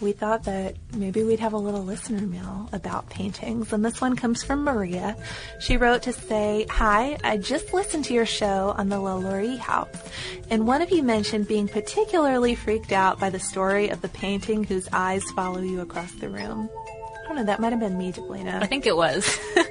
we 0.00 0.12
thought 0.12 0.44
that 0.44 0.76
maybe 0.94 1.22
we'd 1.22 1.40
have 1.40 1.52
a 1.52 1.58
little 1.58 1.82
listener 1.82 2.26
mail 2.26 2.68
about 2.72 3.08
paintings. 3.08 3.72
And 3.72 3.84
this 3.84 4.00
one 4.00 4.16
comes 4.16 4.42
from 4.42 4.64
Maria. 4.64 5.16
She 5.60 5.76
wrote 5.76 6.02
to 6.02 6.12
say, 6.12 6.66
Hi, 6.70 7.18
I 7.24 7.36
just 7.36 7.72
listened 7.72 8.04
to 8.06 8.14
your 8.14 8.26
show 8.26 8.74
on 8.76 8.88
the 8.88 9.00
LaLaurie 9.00 9.56
house, 9.56 9.96
and 10.50 10.66
one 10.66 10.82
of 10.82 10.90
you 10.90 11.02
mentioned 11.02 11.48
being 11.48 11.68
particularly 11.68 12.54
freaked 12.54 12.92
out 12.92 13.18
by 13.18 13.30
the 13.30 13.40
story 13.40 13.88
of 13.88 14.02
the 14.02 14.08
painting 14.08 14.64
whose 14.64 14.88
eyes 14.92 15.24
follow 15.32 15.60
you 15.60 15.80
across 15.80 16.12
the 16.12 16.28
room. 16.28 16.68
I 17.24 17.28
don't 17.28 17.36
know, 17.36 17.44
that 17.44 17.60
might 17.60 17.72
have 17.72 17.80
been 17.80 17.98
me, 17.98 18.12
Deblina. 18.12 18.62
I 18.62 18.66
think 18.66 18.86
it 18.86 18.96
was. 18.96 19.38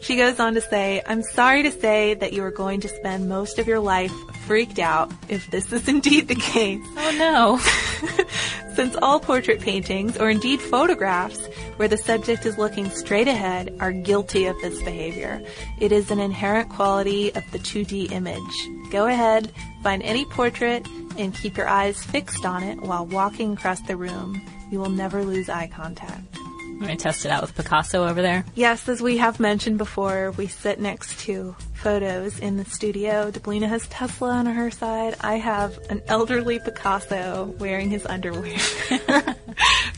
She 0.00 0.16
goes 0.16 0.38
on 0.38 0.54
to 0.54 0.60
say, 0.60 1.02
I'm 1.06 1.22
sorry 1.22 1.64
to 1.64 1.72
say 1.72 2.14
that 2.14 2.32
you 2.32 2.44
are 2.44 2.50
going 2.50 2.80
to 2.82 2.88
spend 2.88 3.28
most 3.28 3.58
of 3.58 3.66
your 3.66 3.80
life 3.80 4.12
freaked 4.46 4.78
out 4.78 5.12
if 5.28 5.50
this 5.50 5.72
is 5.72 5.88
indeed 5.88 6.28
the 6.28 6.34
case. 6.34 6.80
Oh 6.96 7.16
no. 7.18 8.24
Since 8.78 8.94
all 9.02 9.18
portrait 9.18 9.60
paintings, 9.60 10.16
or 10.18 10.30
indeed 10.30 10.60
photographs, 10.60 11.44
where 11.78 11.88
the 11.88 11.96
subject 11.96 12.46
is 12.46 12.58
looking 12.58 12.88
straight 12.90 13.26
ahead, 13.26 13.76
are 13.80 13.90
guilty 13.90 14.46
of 14.46 14.54
this 14.60 14.80
behavior. 14.84 15.42
It 15.80 15.90
is 15.90 16.12
an 16.12 16.20
inherent 16.20 16.68
quality 16.68 17.34
of 17.34 17.42
the 17.50 17.58
2D 17.58 18.12
image. 18.12 18.68
Go 18.92 19.06
ahead, 19.06 19.50
find 19.82 20.00
any 20.04 20.24
portrait, 20.26 20.86
and 21.18 21.34
keep 21.34 21.56
your 21.56 21.66
eyes 21.66 22.04
fixed 22.04 22.46
on 22.46 22.62
it 22.62 22.80
while 22.80 23.04
walking 23.04 23.54
across 23.54 23.80
the 23.80 23.96
room. 23.96 24.40
You 24.70 24.78
will 24.78 24.90
never 24.90 25.24
lose 25.24 25.48
eye 25.48 25.66
contact. 25.66 26.36
I'm 26.36 26.78
going 26.78 26.96
to 26.96 27.02
test 27.02 27.24
it 27.24 27.32
out 27.32 27.42
with 27.42 27.56
Picasso 27.56 28.06
over 28.06 28.22
there. 28.22 28.44
Yes, 28.54 28.88
as 28.88 29.02
we 29.02 29.16
have 29.16 29.40
mentioned 29.40 29.78
before, 29.78 30.30
we 30.36 30.46
sit 30.46 30.78
next 30.78 31.18
to 31.22 31.56
photos 31.78 32.38
in 32.38 32.56
the 32.56 32.64
studio. 32.64 33.30
Deblina 33.30 33.68
has 33.68 33.86
Tesla 33.88 34.30
on 34.30 34.46
her 34.46 34.70
side. 34.70 35.14
I 35.20 35.34
have 35.36 35.78
an 35.90 36.02
elderly 36.08 36.58
Picasso 36.58 37.54
wearing 37.58 37.90
his 37.90 38.04
underwear, 38.04 38.58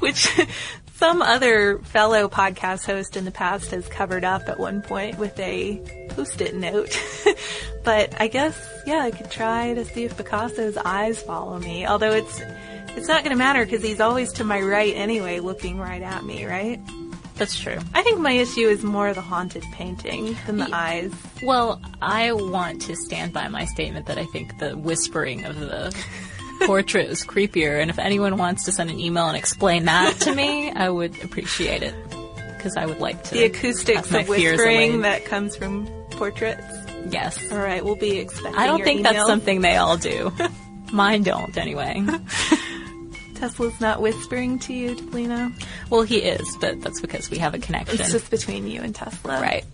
which 0.00 0.28
some 0.94 1.22
other 1.22 1.78
fellow 1.78 2.28
podcast 2.28 2.84
host 2.84 3.16
in 3.16 3.24
the 3.24 3.30
past 3.30 3.70
has 3.70 3.88
covered 3.88 4.24
up 4.24 4.48
at 4.48 4.59
one 4.59 4.82
point 4.82 5.18
with 5.18 5.38
a 5.40 6.07
post-it 6.11 6.55
note. 6.55 7.00
but 7.84 8.20
I 8.20 8.28
guess, 8.28 8.57
yeah, 8.86 9.00
I 9.00 9.11
could 9.11 9.30
try 9.30 9.74
to 9.74 9.84
see 9.84 10.05
if 10.05 10.16
Picasso's 10.16 10.76
eyes 10.76 11.22
follow 11.22 11.59
me. 11.59 11.86
Although 11.86 12.12
it's 12.12 12.40
it's 12.96 13.09
not 13.09 13.22
going 13.22 13.30
to 13.30 13.38
matter 13.38 13.64
because 13.64 13.82
he's 13.82 14.00
always 14.00 14.32
to 14.34 14.44
my 14.44 14.61
right 14.61 14.94
anyway, 14.94 15.40
looking 15.40 15.78
right 15.78 16.02
at 16.02 16.24
me, 16.24 16.44
right? 16.44 16.80
That's 17.41 17.59
true. 17.59 17.78
I 17.95 18.03
think 18.03 18.20
my 18.20 18.32
issue 18.32 18.68
is 18.68 18.84
more 18.84 19.14
the 19.14 19.22
haunted 19.22 19.62
painting 19.72 20.36
than 20.45 20.59
the 20.59 20.68
eyes. 20.70 21.11
Well, 21.43 21.80
I 22.03 22.32
want 22.32 22.82
to 22.82 22.95
stand 22.95 23.32
by 23.32 23.49
my 23.49 23.64
statement 23.64 24.05
that 24.09 24.18
I 24.18 24.26
think 24.26 24.59
the 24.59 24.76
whispering 24.76 25.47
of 25.47 25.59
the 25.59 25.97
portrait 26.66 27.09
is 27.09 27.24
creepier, 27.24 27.80
and 27.80 27.88
if 27.88 27.99
anyone 27.99 28.36
wants 28.36 28.66
to 28.66 28.72
send 28.72 28.91
an 28.91 29.01
email 29.01 29.26
and 29.26 29.38
explain 29.38 29.86
that 29.86 30.20
to 30.20 30.34
me, 30.34 30.70
I 30.70 30.91
would 30.91 31.18
appreciate 31.24 31.82
it 31.82 31.95
because 32.59 32.76
I 32.76 32.84
would 32.84 33.01
like 33.01 33.24
to. 33.24 33.34
The 33.36 33.45
acoustics 33.45 34.12
of 34.12 34.28
whispering 34.28 35.01
that 35.01 35.24
comes 35.24 35.57
from 35.57 35.86
portraits. 36.11 36.62
Yes. 37.09 37.51
All 37.51 37.57
right, 37.57 37.82
we'll 37.82 37.97
be 37.97 38.18
expecting. 38.18 38.55
I 38.55 38.66
don't 38.66 38.84
think 38.84 39.03
that's 39.03 39.26
something 39.26 39.62
they 39.62 39.76
all 39.76 39.97
do. 39.97 40.30
Mine 40.93 41.22
don't, 41.22 41.57
anyway. 41.57 42.05
Tesla's 43.41 43.80
not 43.80 44.03
whispering 44.03 44.59
to 44.61 44.74
you, 44.74 44.95
Deblina. 44.95 45.51
Well, 45.88 46.03
he 46.03 46.18
is, 46.18 46.57
but 46.61 46.82
that's 46.82 47.01
because 47.01 47.30
we 47.30 47.38
have 47.38 47.55
a 47.55 47.59
connection. 47.59 47.99
It's 47.99 48.12
just 48.12 48.30
between 48.30 48.66
you 48.66 48.82
and 48.82 48.95
Tesla. 48.95 49.41
right. 49.41 49.64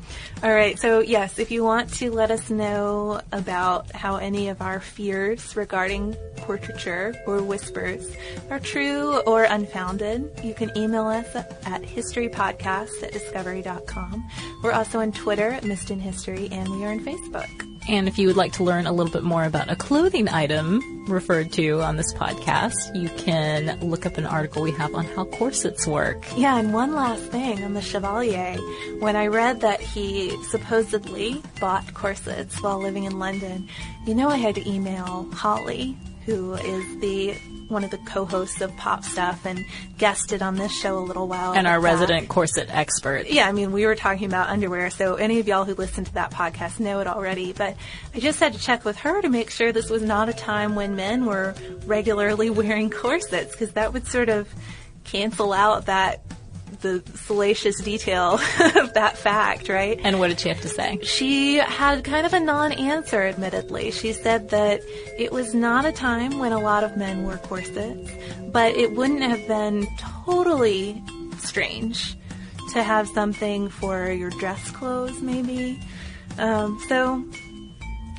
All 0.45 0.53
right. 0.53 0.79
So 0.79 1.01
yes, 1.01 1.41
if 1.41 1.51
you 1.51 1.65
want 1.65 1.93
to 1.95 2.13
let 2.13 2.31
us 2.31 2.49
know 2.49 3.21
about 3.33 3.91
how 3.91 4.17
any 4.17 4.49
of 4.49 4.63
our 4.63 4.79
fears 4.79 5.57
regarding 5.57 6.15
portraiture 6.37 7.15
or 7.27 7.43
whispers 7.43 8.09
are 8.51 8.61
true 8.61 9.19
or 9.23 9.45
unfounded, 9.45 10.31
you 10.45 10.55
can 10.55 10.71
email 10.77 11.07
us 11.07 11.35
at 11.35 11.83
historypodcast 11.83 13.03
at 13.03 13.13
discovery.com. 13.13 14.31
We're 14.63 14.73
also 14.73 15.01
on 15.01 15.11
Twitter 15.11 15.51
at 15.51 15.65
Missed 15.65 15.91
in 15.91 15.99
History 15.99 16.49
and 16.53 16.69
we 16.69 16.85
are 16.85 16.91
on 16.91 17.01
Facebook. 17.01 17.76
And 17.89 18.09
if 18.09 18.19
you 18.19 18.27
would 18.27 18.37
like 18.37 18.53
to 18.55 18.65
learn 18.65 18.87
a 18.87 18.93
little 18.93 19.13
bit 19.13 19.23
more 19.23 19.45
about 19.45 19.71
a 19.71 19.77
clothing 19.77 20.29
item 20.29 21.05
referred 21.07 21.53
to 21.53 21.83
on 21.83 21.97
this 21.97 22.13
podcast, 22.15 22.95
you 23.01 23.09
can 23.11 23.79
look 23.81 24.07
up 24.07 24.19
an 24.19 24.27
article 24.27 24.63
we 24.63 24.73
have 24.73 24.95
on 24.95 25.05
how 25.05 25.25
corsets 25.25 25.87
work. 25.87 26.25
Yeah, 26.37 26.59
and 26.59 26.75
one 26.75 26.95
last 26.95 27.23
thing 27.25 27.63
on 27.63 27.75
the 27.75 27.81
Chevalier. 27.81 28.57
When 28.99 29.15
I 29.15 29.29
read 29.29 29.61
that 29.61 29.81
he 29.81 30.31
supposedly 30.47 31.41
bought 31.61 31.95
corsets 31.95 32.61
while 32.61 32.81
living 32.81 33.05
in 33.05 33.21
London, 33.21 33.69
you 34.05 34.15
know 34.15 34.29
I 34.29 34.37
had 34.37 34.57
to 34.57 34.69
email 34.69 35.29
Holly, 35.33 35.97
who 36.27 36.55
is 36.55 36.99
the 36.99 37.35
one 37.69 37.83
of 37.83 37.91
the 37.91 37.99
co-hosts 37.99 38.61
of 38.61 38.77
Pop 38.77 39.05
Stuff 39.05 39.45
and 39.45 39.65
guested 39.99 40.43
on 40.43 40.57
this 40.57 40.73
show 40.73 40.99
a 40.99 41.01
little 41.01 41.27
while 41.27 41.53
And 41.53 41.67
our 41.67 41.81
resident 41.81 42.29
corset 42.29 42.69
expert. 42.71 43.27
Yeah, 43.29 43.49
I 43.49 43.53
mean, 43.53 43.73
we 43.73 43.87
were 43.87 43.97
talking 43.97 44.27
about 44.27 44.49
underwear, 44.49 44.91
so 44.91 45.15
any 45.15 45.41
of 45.41 45.49
y'all 45.49 45.65
who 45.65 45.75
listen 45.75 46.05
to 46.05 46.15
that 46.15 46.31
podcast 46.31 46.79
know 46.79 47.01
it 47.01 47.07
already. 47.07 47.53
But 47.53 47.77
I 48.15 48.21
just 48.21 48.39
had 48.39 48.53
to 48.53 48.59
check 48.59 48.85
with 48.85 48.99
her 48.99 49.23
to 49.23 49.29
make 49.29 49.51
sure 49.51 49.73
this 49.73 49.91
was 49.91 50.03
not 50.03 50.29
a 50.29 50.33
time 50.33 50.75
when 50.75 50.95
men 50.97 51.27
were 51.27 51.55
regularly 51.87 52.51
wearing 52.51 52.91
corsets, 52.91 53.53
because 53.53 53.73
that 53.73 53.93
would 53.93 54.07
sort 54.07 54.29
of 54.29 54.49
cancel 55.05 55.53
out 55.53 55.87
that 55.87 56.26
the 56.81 57.03
salacious 57.15 57.81
detail 57.81 58.35
of 58.77 58.95
that 58.95 59.17
fact, 59.17 59.69
right? 59.69 60.01
And 60.03 60.19
what 60.19 60.29
did 60.29 60.41
she 60.41 60.49
have 60.49 60.61
to 60.63 60.69
say? 60.69 60.99
She 61.03 61.57
had 61.57 62.05
kind 62.05 62.27
of 62.27 62.33
a 62.33 62.41
non-answer, 62.41 63.23
admittedly. 63.23 63.91
She 63.91 64.13
said 64.13 64.51
that 64.51 64.81
it 65.19 65.33
was 65.33 65.55
not 65.55 65.85
a 65.85 65.93
time 65.93 66.39
when 66.39 66.53
a 66.53 66.59
lot 66.59 66.85
of 66.85 66.97
men 66.97 67.25
wore 67.25 67.39
corsets, 67.39 68.11
but 68.49 68.75
it 68.77 68.93
wouldn't 68.93 69.23
have 69.23 69.47
been 69.47 69.87
totally 69.99 71.03
strange 71.39 72.17
to 72.73 72.83
have 72.83 73.09
something 73.09 73.69
for 73.69 74.11
your 74.11 74.31
dress 74.31 74.71
clothes, 74.71 75.21
maybe. 75.21 75.81
Um, 76.39 76.81
so 76.89 77.25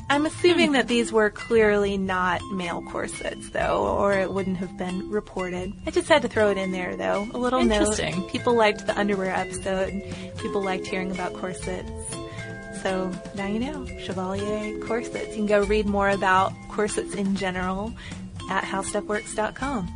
I'm 0.10 0.26
assuming 0.26 0.72
that 0.72 0.88
these 0.88 1.12
were 1.12 1.30
clearly 1.30 1.98
not 1.98 2.42
male 2.52 2.82
corsets, 2.82 3.50
though, 3.50 3.86
or 3.86 4.14
it 4.14 4.32
wouldn't 4.32 4.58
have 4.58 4.78
been 4.78 5.10
reported. 5.10 5.74
I 5.86 5.92
just 5.92 6.08
had 6.08 6.22
to 6.22 6.30
throw 6.30 6.50
it 6.50 6.58
in 6.58 6.72
there, 6.72 6.96
though. 6.96 7.28
A 7.34 7.38
little 7.38 7.60
Interesting. 7.60 8.22
note. 8.22 8.32
People 8.32 8.56
liked 8.56 8.88
the 8.88 8.98
underwear 8.98 9.36
episode. 9.36 10.02
People 10.38 10.64
liked 10.64 10.88
hearing 10.88 11.12
about 11.12 11.34
corsets. 11.34 11.92
So 12.82 13.12
now 13.36 13.48
you 13.48 13.60
know, 13.60 13.86
Chevalier 14.00 14.80
corsets. 14.80 15.30
You 15.30 15.36
can 15.36 15.46
go 15.46 15.64
read 15.66 15.88
more 15.88 16.10
about 16.10 16.54
corsets 16.70 17.14
in 17.16 17.36
general 17.36 17.94
at 18.50 18.64
howstuffworks.com. 18.64 19.94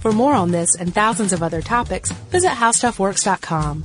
For 0.00 0.12
more 0.12 0.34
on 0.34 0.52
this 0.52 0.76
and 0.76 0.94
thousands 0.94 1.32
of 1.32 1.42
other 1.42 1.60
topics, 1.60 2.12
visit 2.12 2.50
howstuffworks.com. 2.50 3.84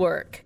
Work. 0.01 0.45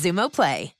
Xumo 0.00 0.30
Play. 0.30 0.79